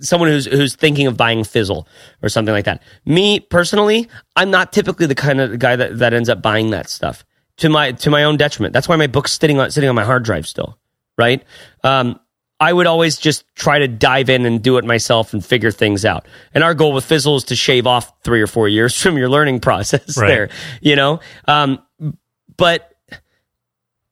[0.00, 1.86] someone who's who's thinking of buying Fizzle
[2.22, 2.82] or something like that.
[3.06, 6.90] Me personally, I'm not typically the kind of guy that, that ends up buying that
[6.90, 7.24] stuff
[7.60, 8.72] to my to my own detriment.
[8.72, 10.78] That's why my book's sitting on sitting on my hard drive still,
[11.16, 11.42] right?
[11.84, 12.18] Um,
[12.58, 16.04] I would always just try to dive in and do it myself and figure things
[16.04, 16.26] out.
[16.52, 19.30] And our goal with Fizzle is to shave off three or four years from your
[19.30, 20.28] learning process right.
[20.28, 20.50] there,
[20.82, 21.20] you know?
[21.48, 21.82] Um,
[22.58, 22.94] but,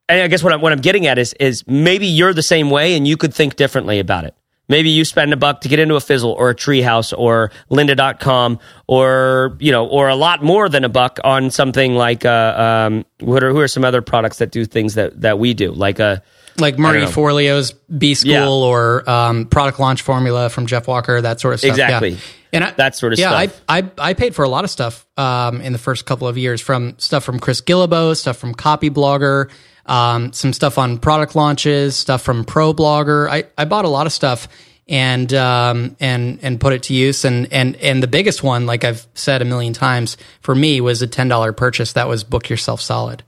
[0.09, 2.71] and I guess what I'm, what I'm getting at is, is maybe you're the same
[2.71, 4.35] way and you could think differently about it.
[4.69, 8.59] Maybe you spend a buck to get into a Fizzle or a Treehouse or Lynda.com
[8.87, 13.07] or, you know, or a lot more than a buck on something like, uh, um,
[13.21, 15.73] what are, who are some other products that do things that, that we do?
[15.73, 16.19] Like a, uh,
[16.59, 18.49] like Marie Forleo's B School yeah.
[18.49, 21.71] or um, product launch formula from Jeff Walker, that sort of stuff.
[21.71, 22.11] Exactly.
[22.11, 22.19] Yeah.
[22.53, 23.63] And I, that sort of yeah, stuff.
[23.69, 26.37] I, I, I paid for a lot of stuff um, in the first couple of
[26.37, 29.51] years from stuff from Chris Guillebeau, stuff from Copyblogger,
[29.89, 33.29] um, some stuff on product launches, stuff from ProBlogger.
[33.29, 34.49] I, I bought a lot of stuff
[34.87, 37.25] and um, and and put it to use.
[37.25, 41.03] And and and the biggest one, like I've said a million times, for me was
[41.03, 41.95] a ten dollar purchase.
[41.95, 43.23] That was Book Yourself Solid.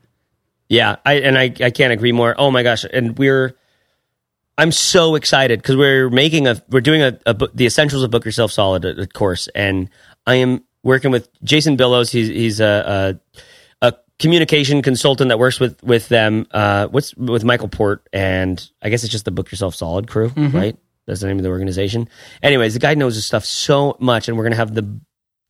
[0.68, 2.34] Yeah, I and I I can't agree more.
[2.38, 3.56] Oh my gosh, and we're.
[4.58, 8.26] I'm so excited because we're making a we're doing a, a the essentials of Book
[8.26, 9.88] Yourself Solid a course, and
[10.26, 12.10] I am working with Jason Billows.
[12.10, 13.40] He's he's a, a
[14.20, 16.46] communication consultant that works with with them.
[16.52, 20.28] Uh, what's with Michael Port and I guess it's just the Book Yourself Solid crew,
[20.28, 20.56] mm-hmm.
[20.56, 20.76] right?
[21.06, 22.08] That's the name of the organization.
[22.42, 25.00] Anyways, the guy knows his stuff so much, and we're gonna have the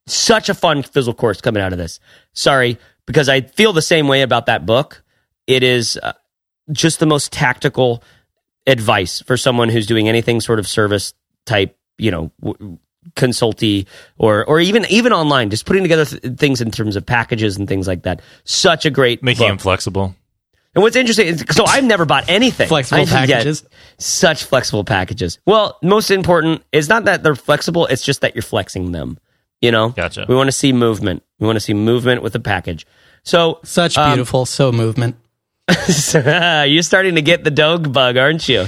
[0.06, 2.00] such a fun Fizzle course coming out of this.
[2.32, 5.02] Sorry, because I feel the same way about that book.
[5.46, 6.12] It is uh,
[6.72, 8.02] just the most tactical
[8.66, 11.12] advice for someone who's doing anything sort of service
[11.44, 12.78] type, you know, w-
[13.16, 13.86] consulty
[14.18, 17.68] or or even even online just putting together th- things in terms of packages and
[17.68, 18.20] things like that.
[18.44, 19.48] Such a great making book.
[19.48, 20.14] them flexible.
[20.74, 22.68] And what's interesting is so I've never bought anything.
[22.68, 23.64] Flexible packages?
[23.98, 25.38] Such flexible packages.
[25.46, 29.18] Well most important is not that they're flexible it's just that you're flexing them
[29.60, 29.90] you know?
[29.90, 30.26] Gotcha.
[30.28, 31.22] We want to see movement.
[31.38, 32.86] We want to see movement with the package.
[33.22, 35.16] So such um, beautiful so movement
[36.68, 38.66] you're starting to get the dog bug aren't you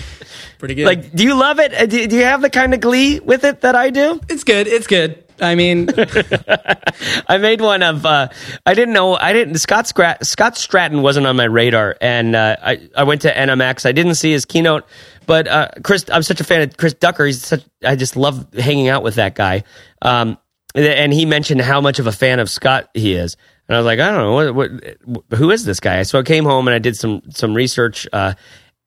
[0.63, 0.87] pretty good.
[0.87, 1.75] Like, do you love it?
[1.75, 4.21] Uh, do, do you have the kind of glee with it that I do?
[4.29, 4.69] It's good.
[4.69, 5.25] It's good.
[5.41, 5.89] I mean,
[7.29, 8.07] I made one of.
[8.07, 8.29] Uh,
[8.65, 9.17] I didn't know.
[9.17, 9.57] I didn't.
[9.57, 13.85] Scott Scrat, Scott Stratten wasn't on my radar, and uh, I I went to NMX.
[13.87, 14.87] I didn't see his keynote,
[15.27, 16.05] but uh, Chris.
[16.13, 17.27] I'm such a fan of Chris Ducker.
[17.27, 17.65] He's such.
[17.85, 19.65] I just love hanging out with that guy.
[20.01, 20.39] Um,
[20.77, 23.37] and he mentioned how much of a fan of Scott he is.
[23.73, 26.03] And I was like, I don't know what, what, who is this guy.
[26.03, 28.35] So I came home and I did some some research, uh,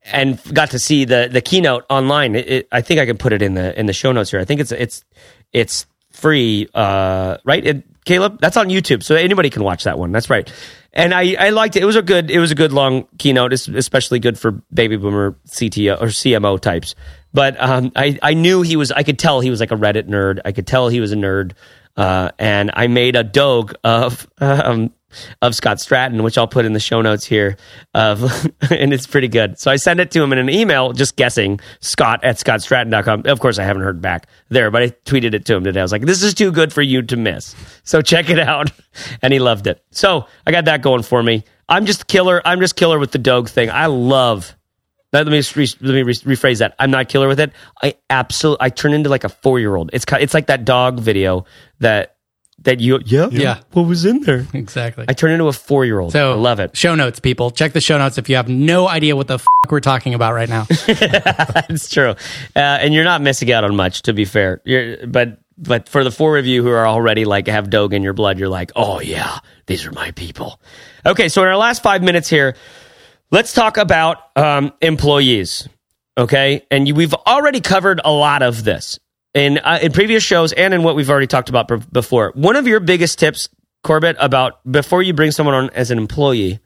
[0.04, 2.36] and got to see the the keynote online.
[2.36, 4.40] It, it, I think I can put it in the in the show notes here.
[4.40, 5.04] I think it's it's
[5.52, 7.66] it's free, uh, right?
[7.66, 10.12] It, Caleb, that's on YouTube, so anybody can watch that one.
[10.12, 10.54] That's right.
[10.94, 11.82] And I, I liked it.
[11.82, 14.98] It was a good it was a good long keynote, it's especially good for baby
[14.98, 16.94] boomer CTO or CMO types.
[17.34, 18.92] But um, I I knew he was.
[18.92, 20.42] I could tell he was like a Reddit nerd.
[20.46, 21.54] I could tell he was a nerd.
[21.98, 24.92] Uh, and I made a dog of um,
[25.42, 27.58] of Scott Stratten, which I'll put in the show notes here.
[27.94, 28.24] Of,
[28.70, 29.60] and it's pretty good.
[29.60, 33.24] So I sent it to him in an email, just guessing Scott at scottstratten.com.
[33.26, 35.80] Of course, I haven't heard back there, but I tweeted it to him today.
[35.80, 37.56] I was like, this is too good for you to miss.
[37.84, 38.72] So check it out.
[39.22, 39.84] And he loved it.
[39.92, 41.44] So I got that going for me.
[41.68, 42.42] I'm just killer.
[42.46, 43.70] I'm just killer with the dog thing.
[43.70, 44.56] I love
[45.24, 46.76] let me re- let me re- rephrase that.
[46.80, 47.52] I'm not killer with it.
[47.82, 49.90] I absolutely I turn into like a four year old.
[49.94, 51.46] It's it's like that dog video
[51.80, 52.16] that
[52.60, 53.28] that you yeah.
[53.32, 53.60] Yeah.
[53.74, 54.46] What was in there?
[54.54, 55.06] Exactly.
[55.08, 56.12] I turn into a four-year-old.
[56.14, 56.76] So I love it.
[56.76, 57.52] show notes people.
[57.52, 60.34] Check the show notes if you have no idea what the f- we're talking about
[60.34, 60.66] right now.
[61.70, 62.12] It's true.
[62.56, 64.62] Uh, and you're not missing out on much to be fair.
[64.64, 68.04] You're, but but for the four of you who are already like have dog in
[68.04, 70.60] your blood, you're like, oh yeah, these are my people.
[71.06, 72.56] Okay, so in our last five minutes here,
[73.32, 75.68] let's talk about um, employees.
[76.18, 79.00] Okay, and you, we've already covered a lot of this
[79.34, 82.32] in uh, in previous shows and in what we've already talked about b- before.
[82.36, 83.50] One of your biggest tips,
[83.84, 86.60] Corbett, about before you bring someone on as an employee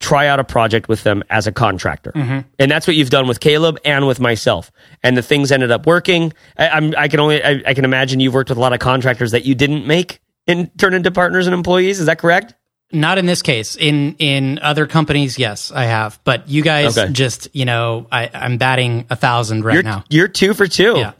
[0.00, 2.12] try out a project with them as a contractor.
[2.12, 2.40] Mm-hmm.
[2.58, 4.70] And that's what you've done with Caleb and with myself.
[5.02, 6.32] And the things ended up working.
[6.58, 9.30] I, I can only, I, I, can imagine you've worked with a lot of contractors
[9.30, 12.00] that you didn't make and turn into partners and employees.
[12.00, 12.54] Is that correct?
[12.94, 13.76] Not in this case.
[13.76, 16.18] In in other companies, yes, I have.
[16.24, 17.12] But you guys okay.
[17.12, 20.04] just, you know, I, I'm batting a thousand right you're, now.
[20.08, 20.94] You're two for two.
[20.96, 21.12] Yeah.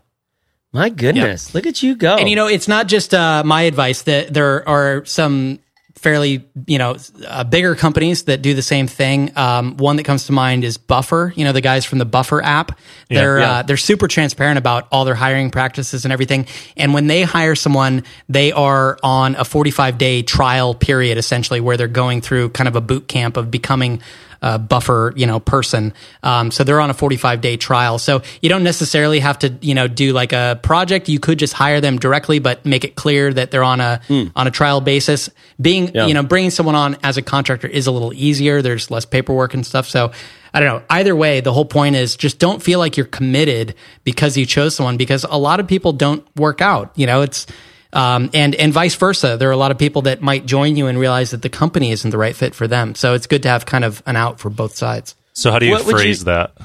[0.72, 1.54] My goodness, yep.
[1.54, 2.16] look at you go!
[2.16, 4.02] And you know, it's not just uh, my advice.
[4.02, 5.60] That there are some
[5.96, 9.32] fairly, you know, uh, bigger companies that do the same thing.
[9.36, 11.32] Um, one that comes to mind is Buffer.
[11.36, 12.78] You know, the guys from the Buffer app.
[13.08, 13.50] They're yeah.
[13.52, 16.46] Uh, they're super transparent about all their hiring practices and everything.
[16.76, 21.76] And when they hire someone, they are on a 45 day trial period, essentially, where
[21.76, 24.02] they're going through kind of a boot camp of becoming
[24.44, 25.94] uh, buffer, you know, person.
[26.22, 27.98] Um, so they're on a 45 day trial.
[27.98, 31.08] So you don't necessarily have to, you know, do like a project.
[31.08, 34.30] You could just hire them directly, but make it clear that they're on a mm.
[34.36, 35.30] on a trial basis.
[35.58, 36.06] Being, yeah.
[36.06, 38.60] you know, bringing someone on as a contractor is a little easier.
[38.60, 39.88] There's less paperwork and stuff.
[39.88, 40.12] So
[40.52, 40.84] I don't know.
[40.90, 43.74] Either way, the whole point is just don't feel like you're committed
[44.04, 46.92] because you chose someone because a lot of people don't work out.
[46.96, 47.46] You know, it's
[47.94, 49.36] um, and and vice versa.
[49.36, 51.90] There are a lot of people that might join you and realize that the company
[51.92, 52.94] isn't the right fit for them.
[52.94, 55.14] So it's good to have kind of an out for both sides.
[55.32, 56.56] So how do you what phrase you, that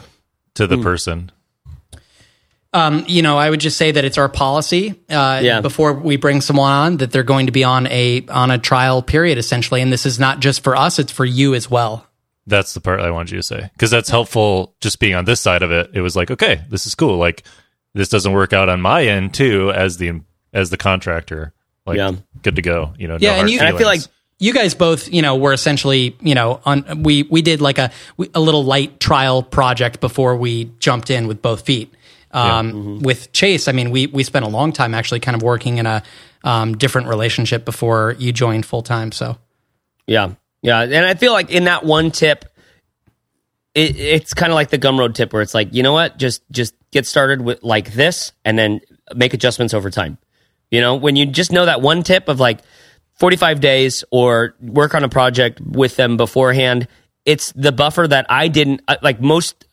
[0.55, 0.83] to the mm.
[0.83, 1.31] person?
[2.71, 5.61] Um, you know, I would just say that it's our policy uh, yeah.
[5.61, 9.01] before we bring someone on that they're going to be on a on a trial
[9.01, 12.05] period essentially, and this is not just for us; it's for you as well.
[12.45, 14.75] That's the part I wanted you to say because that's helpful.
[14.81, 17.17] Just being on this side of it, it was like, okay, this is cool.
[17.17, 17.43] Like
[17.95, 20.21] this doesn't work out on my end too as the
[20.53, 21.53] as the contractor.
[21.85, 22.11] Like, yeah.
[22.43, 22.93] good to go.
[22.97, 24.01] You know, yeah, no and, you, and I feel like
[24.37, 27.91] you guys both, you know, were essentially, you know, on we we did like a
[28.33, 31.93] a little light trial project before we jumped in with both feet.
[32.31, 32.73] Um, yeah.
[32.73, 32.99] mm-hmm.
[32.99, 35.85] With Chase, I mean, we we spent a long time actually kind of working in
[35.85, 36.03] a
[36.43, 39.11] um, different relationship before you joined full time.
[39.11, 39.37] So,
[40.07, 42.45] yeah, yeah, and I feel like in that one tip,
[43.75, 46.43] it, it's kind of like the Gumroad tip where it's like, you know what, just
[46.51, 48.79] just get started with like this, and then
[49.15, 50.17] make adjustments over time.
[50.71, 52.59] You know, when you just know that one tip of like
[53.15, 56.87] 45 days or work on a project with them beforehand,
[57.25, 59.65] it's the buffer that I didn't uh, like most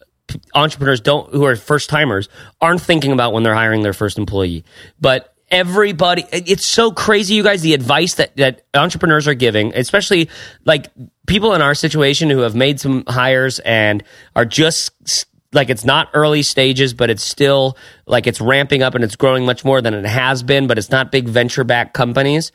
[0.55, 2.29] entrepreneurs don't who are first timers
[2.61, 4.65] aren't thinking about when they're hiring their first employee.
[5.01, 10.29] But everybody it's so crazy you guys the advice that that entrepreneurs are giving especially
[10.65, 10.91] like
[11.29, 14.03] people in our situation who have made some hires and
[14.35, 17.77] are just like it's not early stages, but it's still
[18.07, 20.91] like it's ramping up and it's growing much more than it has been, but it's
[20.91, 22.53] not big venture backed companies.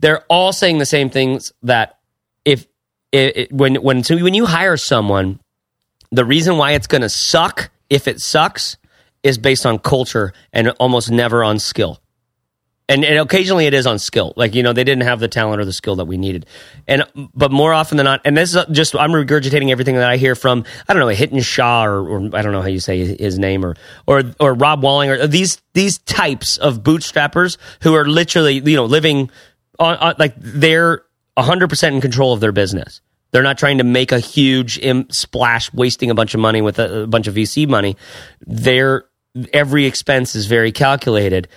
[0.00, 1.98] They're all saying the same things that
[2.44, 2.66] if
[3.12, 5.40] it, it, when when so when you hire someone,
[6.10, 8.76] the reason why it's going to suck if it sucks
[9.22, 12.00] is based on culture and almost never on skill
[12.92, 14.34] and, and occasionally it is on skill.
[14.36, 16.46] Like you know, they didn't have the talent or the skill that we needed,
[16.86, 20.18] and but more often than not, and this is just I'm regurgitating everything that I
[20.18, 23.16] hear from I don't know Hiten Shah or, or I don't know how you say
[23.16, 23.76] his name or
[24.06, 28.84] or or Rob Walling or these these types of bootstrappers who are literally you know
[28.84, 29.30] living
[29.78, 31.02] on, on like they're
[31.34, 33.00] 100 percent in control of their business.
[33.30, 34.78] They're not trying to make a huge
[35.10, 37.96] splash, wasting a bunch of money with a, a bunch of VC money.
[38.46, 39.06] They're
[39.52, 41.48] every expense is very calculated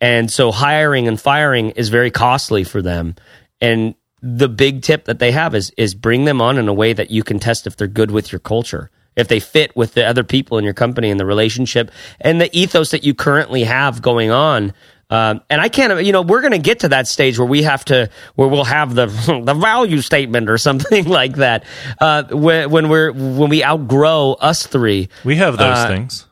[0.00, 3.14] and so hiring and firing is very costly for them.
[3.60, 6.92] And the big tip that they have is is bring them on in a way
[6.92, 10.04] that you can test if they're good with your culture, if they fit with the
[10.04, 11.90] other people in your company and the relationship
[12.20, 14.72] and the ethos that you currently have going on.
[15.10, 17.62] Um, and I can't, you know, we're going to get to that stage where we
[17.64, 19.06] have to, where we'll have the
[19.44, 21.64] the value statement or something like that.
[22.00, 26.26] Uh, when, when we're when we outgrow us three, we have those uh, things.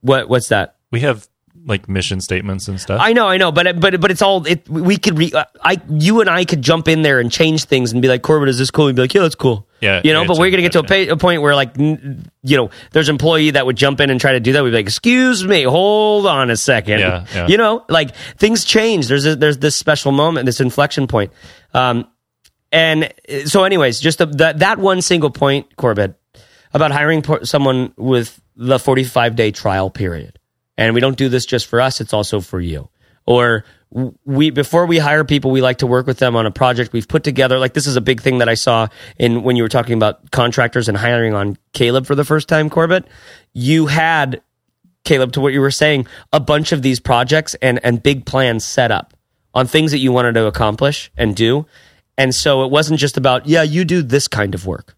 [0.00, 0.76] What what's that?
[0.90, 1.28] We have
[1.64, 3.00] like mission statements and stuff.
[3.00, 4.68] I know, I know, but but but it's all it.
[4.68, 5.32] We could re,
[5.62, 8.48] I you and I could jump in there and change things and be like, Corbett,
[8.48, 8.88] is this cool?
[8.88, 9.66] And be like, yeah, that's cool.
[9.80, 10.22] Yeah, you know.
[10.22, 13.08] yeah, but we're gonna get to a, pay, a, point where like you know, there's
[13.08, 14.64] an employee that would jump in and try to do that.
[14.64, 17.00] We'd be like, excuse me, hold on a second.
[17.00, 17.46] Yeah, yeah.
[17.46, 19.08] You know, like things change.
[19.08, 21.32] There's a, there's this special moment, this inflection point.
[21.74, 22.08] Um,
[22.70, 23.12] and
[23.44, 26.18] so, anyways, just the, the, that one single point, Corbett,
[26.72, 30.38] about hiring someone with the 45 day trial period
[30.76, 32.88] and we don't do this just for us, it's also for you.
[33.26, 33.64] Or
[34.24, 37.08] we before we hire people, we like to work with them on a project we've
[37.08, 37.58] put together.
[37.58, 40.30] Like this is a big thing that I saw in when you were talking about
[40.30, 43.06] contractors and hiring on Caleb for the first time, Corbett.
[43.52, 44.42] You had
[45.04, 48.64] Caleb, to what you were saying, a bunch of these projects and and big plans
[48.64, 49.14] set up
[49.54, 51.66] on things that you wanted to accomplish and do.
[52.16, 54.96] And so it wasn't just about, yeah, you do this kind of work.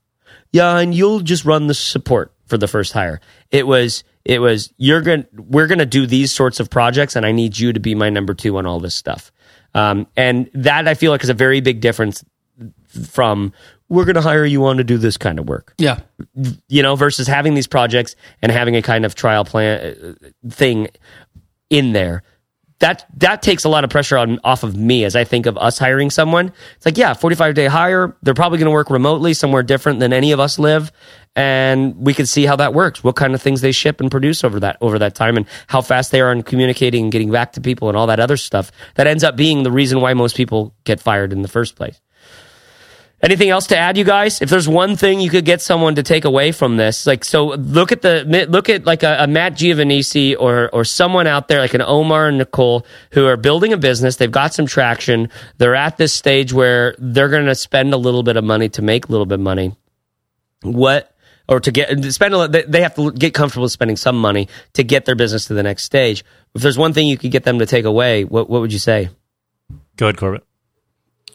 [0.53, 3.21] Yeah, and you'll just run the support for the first hire.
[3.51, 5.27] It was it was you're gonna.
[5.35, 8.11] we're going to do these sorts of projects and I need you to be my
[8.11, 9.31] number 2 on all this stuff.
[9.75, 12.25] Um, and that I feel like is a very big difference
[13.11, 13.53] from
[13.89, 15.75] we're going to hire you on to do this kind of work.
[15.79, 16.01] Yeah.
[16.69, 20.89] You know, versus having these projects and having a kind of trial plan uh, thing
[21.71, 22.23] in there.
[22.81, 25.57] That that takes a lot of pressure on off of me as I think of
[25.57, 26.53] us hiring someone.
[26.77, 30.13] It's like, yeah, 45 day hire, they're probably going to work remotely somewhere different than
[30.13, 30.91] any of us live
[31.37, 33.03] and we can see how that works.
[33.03, 35.81] What kind of things they ship and produce over that over that time, and how
[35.81, 38.71] fast they are in communicating and getting back to people, and all that other stuff.
[38.95, 42.01] That ends up being the reason why most people get fired in the first place.
[43.25, 44.43] Anything else to add, you guys?
[44.43, 47.47] If there's one thing you could get someone to take away from this, like so,
[47.47, 51.61] look at the look at like a, a Matt Giovanisci or or someone out there
[51.61, 54.17] like an Omar and Nicole who are building a business.
[54.17, 55.31] They've got some traction.
[55.57, 58.83] They're at this stage where they're going to spend a little bit of money to
[58.83, 59.75] make a little bit of money.
[60.61, 61.14] What
[61.49, 65.05] or to get spend a, they have to get comfortable spending some money to get
[65.05, 66.25] their business to the next stage.
[66.55, 68.79] If there's one thing you could get them to take away, what what would you
[68.79, 69.11] say?
[69.97, 70.45] Go ahead, Corbett.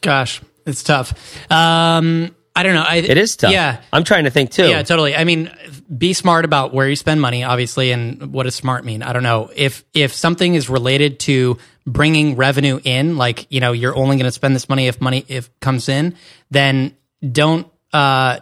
[0.00, 1.12] Gosh, it's tough.
[1.50, 2.84] Um, I don't know.
[2.86, 3.52] I, it is tough.
[3.52, 4.68] Yeah, I'm trying to think too.
[4.68, 5.14] Yeah, totally.
[5.14, 5.50] I mean,
[5.96, 9.02] be smart about where you spend money, obviously, and what does smart mean?
[9.02, 9.50] I don't know.
[9.54, 14.26] If if something is related to bringing revenue in, like you know, you're only going
[14.26, 16.16] to spend this money if money if comes in,
[16.50, 18.40] then don't uh,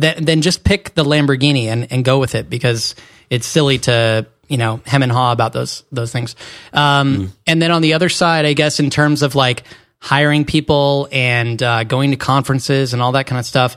[0.00, 2.94] then then just pick the Lamborghini and, and go with it because
[3.30, 6.36] it's silly to you know hem and haw about those those things.
[6.72, 7.30] Um, mm.
[7.46, 9.64] And then on the other side, I guess in terms of like
[10.00, 13.76] hiring people and uh, going to conferences and all that kind of stuff,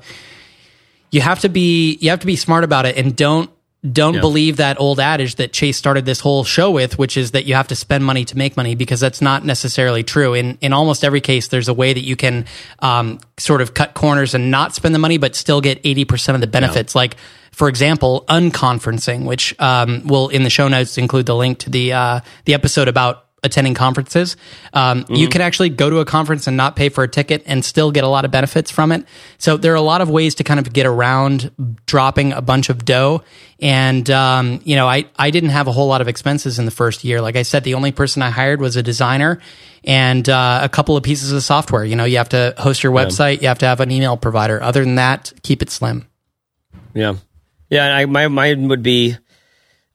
[1.09, 3.49] you have to be you have to be smart about it and don't
[3.89, 4.21] don't yeah.
[4.21, 7.55] believe that old adage that Chase started this whole show with, which is that you
[7.55, 10.35] have to spend money to make money, because that's not necessarily true.
[10.35, 12.45] In in almost every case, there's a way that you can
[12.79, 16.35] um, sort of cut corners and not spend the money, but still get eighty percent
[16.35, 16.93] of the benefits.
[16.93, 16.99] Yeah.
[16.99, 17.15] Like,
[17.51, 21.93] for example, unconferencing, which um, will in the show notes include the link to the
[21.93, 24.37] uh, the episode about attending conferences.
[24.71, 25.15] Um, mm-hmm.
[25.15, 27.91] You can actually go to a conference and not pay for a ticket and still
[27.91, 29.05] get a lot of benefits from it.
[29.39, 31.51] So there are a lot of ways to kind of get around
[31.87, 33.23] dropping a bunch of dough.
[33.59, 36.71] And, um, you know, I, I didn't have a whole lot of expenses in the
[36.71, 37.19] first year.
[37.19, 39.39] Like I said, the only person I hired was a designer
[39.83, 41.83] and uh, a couple of pieces of software.
[41.83, 43.41] You know, you have to host your website, yeah.
[43.41, 44.61] you have to have an email provider.
[44.61, 46.07] Other than that, keep it slim.
[46.93, 47.15] Yeah.
[47.69, 47.95] Yeah.
[47.95, 49.17] I, my, mine would be,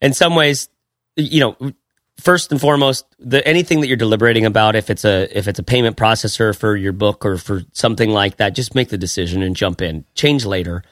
[0.00, 0.68] in some ways,
[1.14, 1.72] you know,
[2.18, 5.62] first and foremost, the anything that you're deliberating about, if it's a if it's a
[5.62, 9.56] payment processor for your book or for something like that, just make the decision and
[9.56, 10.04] jump in.
[10.14, 10.82] Change later.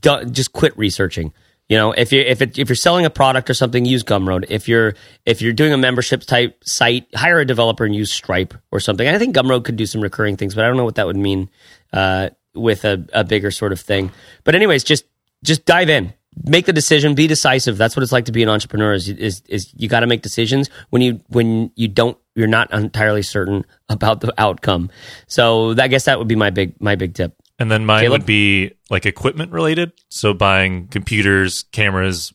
[0.00, 1.32] Do, just quit researching.
[1.68, 4.46] You know, if you if it, if you're selling a product or something, use Gumroad.
[4.48, 8.54] If you're if you're doing a membership type site, hire a developer and use Stripe
[8.70, 9.06] or something.
[9.06, 11.16] I think Gumroad could do some recurring things, but I don't know what that would
[11.16, 11.48] mean
[11.92, 14.10] uh, with a, a bigger sort of thing.
[14.44, 15.04] But anyways, just
[15.44, 16.12] just dive in
[16.44, 17.76] make the decision be decisive.
[17.76, 20.22] That's what it's like to be an entrepreneur is is, is you got to make
[20.22, 24.90] decisions when you when you don't you're not entirely certain about the outcome.
[25.26, 27.34] So i guess that would be my big my big tip.
[27.58, 28.22] And then mine Caleb?
[28.22, 29.92] would be like equipment related.
[30.08, 32.32] So buying computers cameras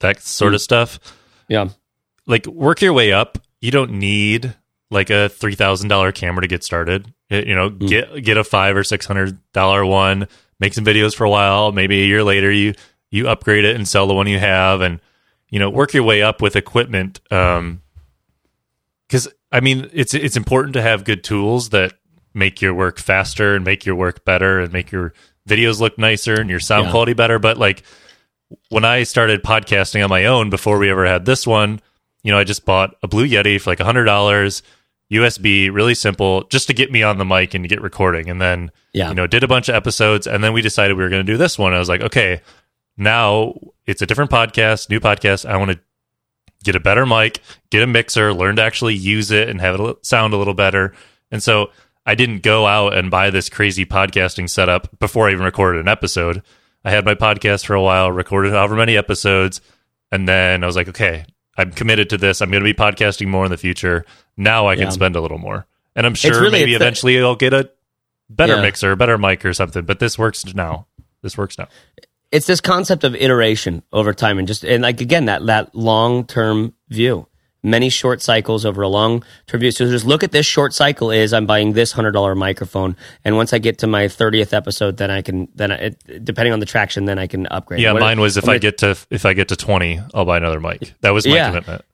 [0.00, 0.56] that sort mm.
[0.56, 0.98] of stuff.
[1.48, 1.68] Yeah.
[2.26, 3.38] Like work your way up.
[3.60, 4.54] You don't need
[4.90, 7.12] like a $3000 camera to get started.
[7.30, 7.88] You know mm.
[7.88, 10.28] get get a five or six hundred dollar one
[10.60, 11.72] make some videos for a while.
[11.72, 12.74] Maybe a year later you
[13.10, 15.00] you upgrade it and sell the one you have and
[15.48, 17.82] you know work your way up with equipment um
[19.08, 21.94] cuz I mean it's it's important to have good tools that
[22.34, 25.12] make your work faster and make your work better and make your
[25.48, 26.90] videos look nicer and your sound yeah.
[26.90, 27.82] quality better but like
[28.68, 31.80] when I started podcasting on my own before we ever had this one
[32.22, 34.62] you know I just bought a Blue Yeti for like a $100
[35.10, 38.28] USB, really simple, just to get me on the mic and to get recording.
[38.28, 39.08] And then, yeah.
[39.08, 40.26] you know, did a bunch of episodes.
[40.26, 41.72] And then we decided we were going to do this one.
[41.72, 42.40] I was like, okay,
[42.96, 43.54] now
[43.86, 45.48] it's a different podcast, new podcast.
[45.48, 45.80] I want to
[46.64, 47.40] get a better mic,
[47.70, 50.94] get a mixer, learn to actually use it and have it sound a little better.
[51.30, 51.70] And so
[52.04, 55.88] I didn't go out and buy this crazy podcasting setup before I even recorded an
[55.88, 56.42] episode.
[56.84, 59.60] I had my podcast for a while, recorded however many episodes,
[60.12, 61.24] and then I was like, okay,
[61.56, 62.40] I'm committed to this.
[62.40, 64.04] I'm going to be podcasting more in the future.
[64.36, 64.90] Now I can yeah.
[64.90, 65.66] spend a little more.
[65.96, 67.70] And I'm sure really, maybe eventually I'll get a
[68.28, 68.62] better yeah.
[68.62, 70.86] mixer, a better mic or something, but this works now.
[71.22, 71.68] This works now
[72.32, 76.24] it's this concept of iteration over time and just and like again that that long
[76.26, 77.26] term view
[77.62, 79.72] many short cycles over a long term view.
[79.72, 83.36] So just look at this short cycle is I'm buying this hundred dollar microphone, and
[83.36, 85.90] once I get to my thirtieth episode, then I can then I,
[86.22, 87.80] depending on the traction, then I can upgrade.
[87.80, 90.36] Yeah, What- mine was if I get to if I get to twenty, I'll buy
[90.36, 90.92] another mic.
[91.00, 91.48] That was my Yeah.
[91.48, 91.84] commitment.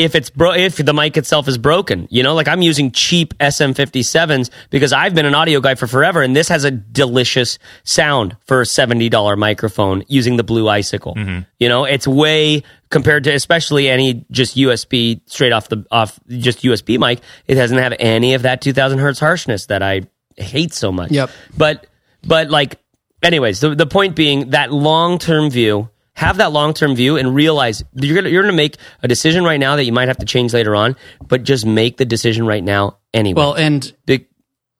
[0.00, 3.36] If it's bro if the mic itself is broken you know like i'm using cheap
[3.38, 8.36] sm57s because i've been an audio guy for forever and this has a delicious sound
[8.46, 11.14] for a $70 microphone using the blue icicle.
[11.14, 11.40] Mm-hmm.
[11.58, 16.62] You know it's way compared to especially any just usb straight off the off just
[16.62, 20.02] usb mic it doesn't have any of that 2000 hertz harshness that i
[20.36, 21.10] hate so much.
[21.10, 21.30] Yep.
[21.56, 21.86] but
[22.22, 22.80] but like
[23.22, 25.88] anyways the, the point being that long-term view
[26.20, 29.76] have that long-term view and realize you're gonna you're gonna make a decision right now
[29.76, 30.94] that you might have to change later on
[31.26, 34.26] but just make the decision right now anyway Well, and Big-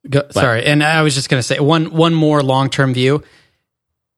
[0.09, 3.23] Go, sorry, and I was just going to say one one more long term view.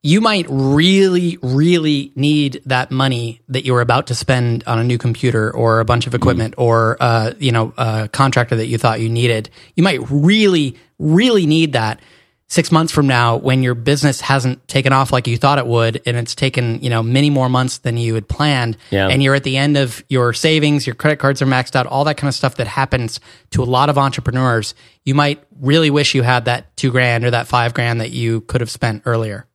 [0.01, 4.83] You might really, really need that money that you were about to spend on a
[4.83, 8.77] new computer or a bunch of equipment or uh, you know a contractor that you
[8.77, 9.49] thought you needed.
[9.75, 11.99] You might really, really need that
[12.53, 16.01] six months from now when your business hasn't taken off like you thought it would,
[16.05, 19.07] and it's taken you know many more months than you had planned, Yeah.
[19.07, 22.03] and you're at the end of your savings, your credit cards are maxed out, all
[22.05, 23.19] that kind of stuff that happens
[23.51, 24.75] to a lot of entrepreneurs.
[25.03, 28.41] You might really wish you had that two grand or that five grand that you
[28.41, 29.47] could have spent earlier.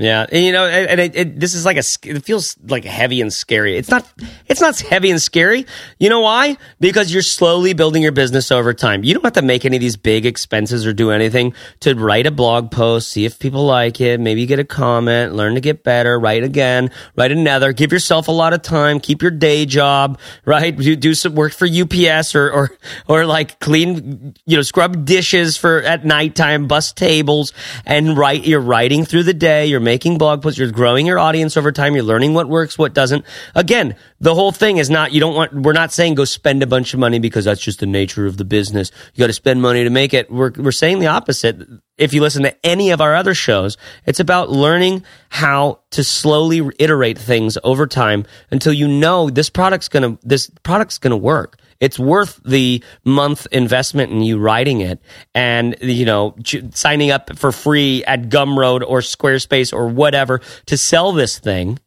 [0.00, 1.82] Yeah, and you know, and, it, it, this is like a.
[2.04, 3.76] It feels like heavy and scary.
[3.76, 4.10] It's not.
[4.46, 5.66] It's not heavy and scary.
[5.98, 6.56] You know why?
[6.80, 9.04] Because you're slowly building your business over time.
[9.04, 12.26] You don't have to make any of these big expenses or do anything to write
[12.26, 15.84] a blog post, see if people like it, maybe get a comment, learn to get
[15.84, 17.74] better, write again, write another.
[17.74, 19.00] Give yourself a lot of time.
[19.00, 20.74] Keep your day job, right?
[20.74, 22.70] Do, do some work for UPS or or
[23.06, 27.52] or like clean, you know, scrub dishes for at nighttime, bus tables,
[27.84, 28.46] and write.
[28.46, 29.66] You're writing through the day.
[29.66, 30.56] You're making blog posts.
[30.56, 31.96] You're growing your audience over time.
[31.96, 33.24] You're learning what works, what doesn't.
[33.56, 35.10] Again, the whole thing is not.
[35.10, 35.52] You don't want.
[35.52, 38.36] We're not saying go spend a bunch of money because that's just the nature of
[38.36, 38.92] the business.
[39.14, 40.30] You got to spend money to make it.
[40.30, 41.56] We're we're saying the opposite.
[41.98, 43.76] If you listen to any of our other shows,
[44.06, 49.88] it's about learning how to slowly iterate things over time until you know this product's
[49.88, 55.00] gonna this product's gonna work it's worth the month investment in you writing it
[55.34, 56.36] and you know
[56.72, 61.78] signing up for free at gumroad or squarespace or whatever to sell this thing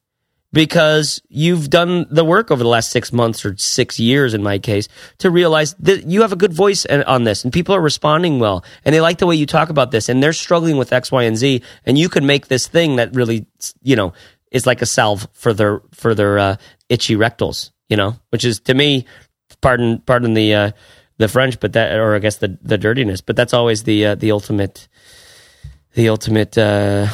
[0.51, 4.59] because you've done the work over the last six months or six years in my
[4.59, 4.87] case
[5.17, 8.63] to realize that you have a good voice on this and people are responding well
[8.85, 11.23] and they like the way you talk about this and they're struggling with x y
[11.23, 13.45] and z and you can make this thing that really
[13.81, 14.13] you know
[14.51, 16.55] is like a salve for their for their uh,
[16.87, 19.05] itchy rectals you know which is to me
[19.63, 20.71] pardon pardon the uh,
[21.17, 24.15] the french but that or i guess the the dirtiness but that's always the uh,
[24.15, 24.87] the ultimate
[25.95, 27.07] the ultimate uh,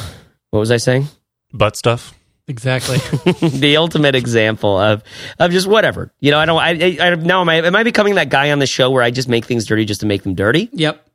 [0.50, 1.08] what was i saying
[1.52, 2.14] Butt stuff.
[2.48, 2.96] Exactly.
[3.48, 5.02] the ultimate example of
[5.38, 6.12] of just whatever.
[6.20, 6.58] You know, I don't.
[6.58, 9.02] I, I, I now am I am I becoming that guy on the show where
[9.02, 10.68] I just make things dirty just to make them dirty?
[10.72, 11.06] yep.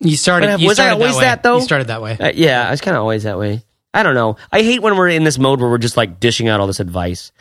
[0.00, 0.46] You started.
[0.46, 1.24] But you was I started always way.
[1.24, 1.56] that, though?
[1.56, 2.18] You started that way.
[2.18, 3.64] Uh, yeah, I was kind of always that way.
[3.94, 4.36] I don't know.
[4.52, 6.80] I hate when we're in this mode where we're just like dishing out all this
[6.80, 7.32] advice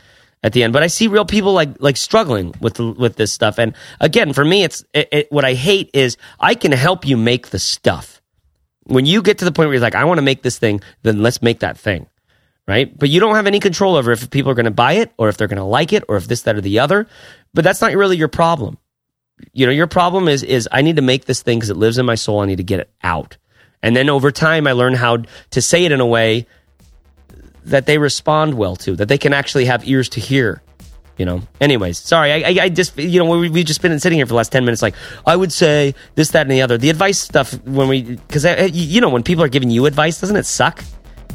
[0.45, 0.73] at the end.
[0.73, 3.57] But I see real people like like struggling with with this stuff.
[3.57, 7.17] And again, for me, it's it, it, what I hate is I can help you
[7.17, 8.21] make the stuff.
[8.83, 10.81] When you get to the point where you're like, I want to make this thing,
[11.01, 12.05] then let's make that thing.
[12.67, 12.97] Right?
[12.97, 15.29] But you don't have any control over if people are going to buy it or
[15.29, 17.07] if they're going to like it or if this, that, or the other.
[17.53, 18.77] But that's not really your problem.
[19.51, 21.97] You know, your problem is is I need to make this thing because it lives
[21.97, 22.41] in my soul.
[22.41, 23.37] I need to get it out.
[23.81, 26.45] And then over time, I learn how to say it in a way
[27.65, 30.61] that they respond well to, that they can actually have ears to hear.
[31.17, 31.41] You know.
[31.61, 32.31] Anyways, sorry.
[32.31, 34.51] I, I, I just you know we, we've just been sitting here for the last
[34.51, 34.81] ten minutes.
[34.81, 34.95] Like
[35.25, 36.77] I would say this, that, and the other.
[36.77, 40.19] The advice stuff when we because uh, you know when people are giving you advice,
[40.19, 40.83] doesn't it suck?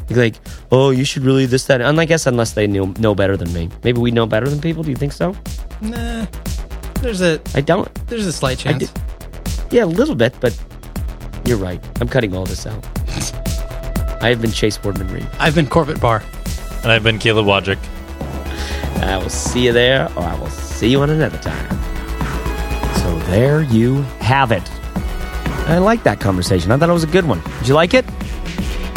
[0.09, 0.35] Like,
[0.71, 1.79] oh, you should really this, that.
[1.81, 4.61] And I guess unless they know know better than me, maybe we know better than
[4.61, 4.83] people.
[4.83, 5.35] Do you think so?
[5.81, 6.27] Nah.
[7.01, 7.89] There's a I don't.
[8.07, 8.91] there's a slight chance.
[9.71, 10.55] Yeah, a little bit, but
[11.45, 11.81] you're right.
[11.99, 12.85] I'm cutting all this out.
[14.21, 15.27] I have been Chase Boardman Reed.
[15.39, 16.23] I've been Corbett Barr.
[16.83, 17.77] And I've been Caleb Wojcik.
[19.03, 21.69] I will see you there, or I will see you on another time.
[22.97, 24.63] So there you have it.
[25.67, 26.71] I like that conversation.
[26.71, 27.41] I thought it was a good one.
[27.59, 28.05] Did you like it?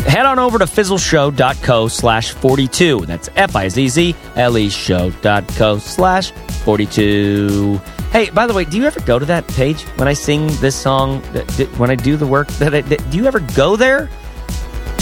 [0.06, 3.06] Head on over to fizzleshow.co slash 42.
[3.06, 7.80] That's F-I-Z-Z-L-E show.co slash 42.
[8.12, 10.76] Hey, by the way, do you ever go to that page when I sing this
[10.76, 12.48] song, that- that- when I do the work?
[12.58, 14.10] That I, that- Do you ever go there?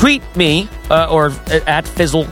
[0.02, 1.30] Tweet me uh, or
[1.68, 2.26] at fizzle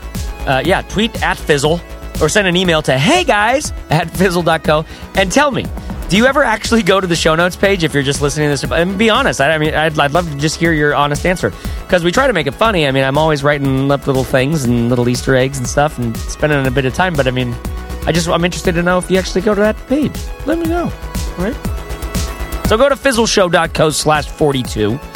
[0.49, 1.81] uh, yeah tweet at fizzle
[2.21, 4.85] or send an email to hey guys at fizzle.co
[5.15, 5.65] and tell me
[6.09, 8.51] do you ever actually go to the show notes page if you're just listening to
[8.51, 11.25] this and be honest i, I mean I'd, I'd love to just hear your honest
[11.25, 11.53] answer
[11.83, 14.65] because we try to make it funny i mean i'm always writing up little things
[14.65, 17.55] and little easter eggs and stuff and spending a bit of time but i mean
[18.07, 20.17] I just I'm interested to know if you actually go to that page.
[20.47, 20.85] Let me know.
[20.85, 21.55] All right.
[22.67, 24.95] So go to fizzleshow.co slash 42.
[24.95, 25.10] Uh,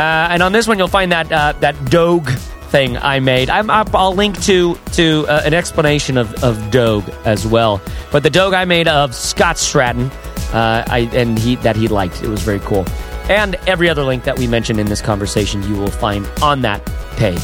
[0.00, 2.28] and on this one, you'll find that uh, that Doge
[2.72, 3.50] thing I made.
[3.50, 7.80] i will link to to uh, an explanation of, of Doge as well.
[8.10, 10.10] But the Doge I made of Scott Stratten,
[10.54, 12.22] uh, I, and he that he liked.
[12.22, 12.86] It was very cool.
[13.28, 16.84] And every other link that we mentioned in this conversation, you will find on that
[17.16, 17.42] page.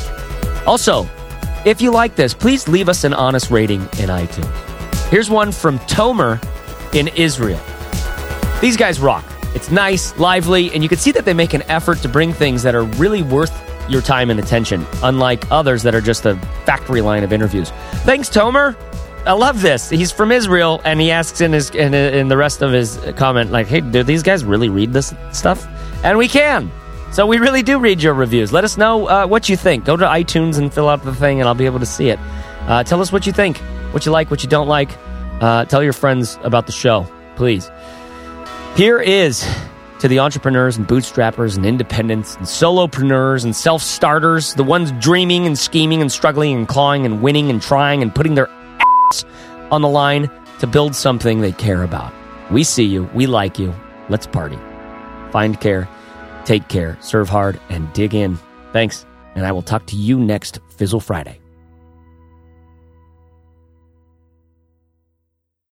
[0.66, 1.06] Also,
[1.64, 5.08] if you like this, please leave us an honest rating in iTunes.
[5.08, 6.42] Here's one from Tomer
[6.94, 7.60] in Israel.
[8.60, 9.24] These guys rock.
[9.58, 12.62] It's nice, lively, and you can see that they make an effort to bring things
[12.62, 13.52] that are really worth
[13.90, 17.70] your time and attention, unlike others that are just a factory line of interviews.
[18.04, 18.76] Thanks, Tomer.
[19.26, 19.90] I love this.
[19.90, 23.50] He's from Israel, and he asks in his in, in the rest of his comment,
[23.50, 25.66] like, "Hey, do these guys really read this stuff?"
[26.04, 26.70] And we can.
[27.10, 28.52] So we really do read your reviews.
[28.52, 29.84] Let us know uh, what you think.
[29.84, 32.20] Go to iTunes and fill out the thing, and I'll be able to see it.
[32.68, 33.58] Uh, tell us what you think,
[33.90, 34.96] what you like, what you don't like.
[35.40, 37.68] Uh, tell your friends about the show, please.
[38.78, 39.44] Here is
[39.98, 45.48] to the entrepreneurs and bootstrappers and independents and solopreneurs and self starters, the ones dreaming
[45.48, 49.24] and scheming and struggling and clawing and winning and trying and putting their ass
[49.72, 50.30] on the line
[50.60, 52.14] to build something they care about.
[52.52, 53.10] We see you.
[53.16, 53.74] We like you.
[54.10, 54.60] Let's party.
[55.32, 55.88] Find care,
[56.44, 58.38] take care, serve hard, and dig in.
[58.72, 61.40] Thanks, and I will talk to you next Fizzle Friday.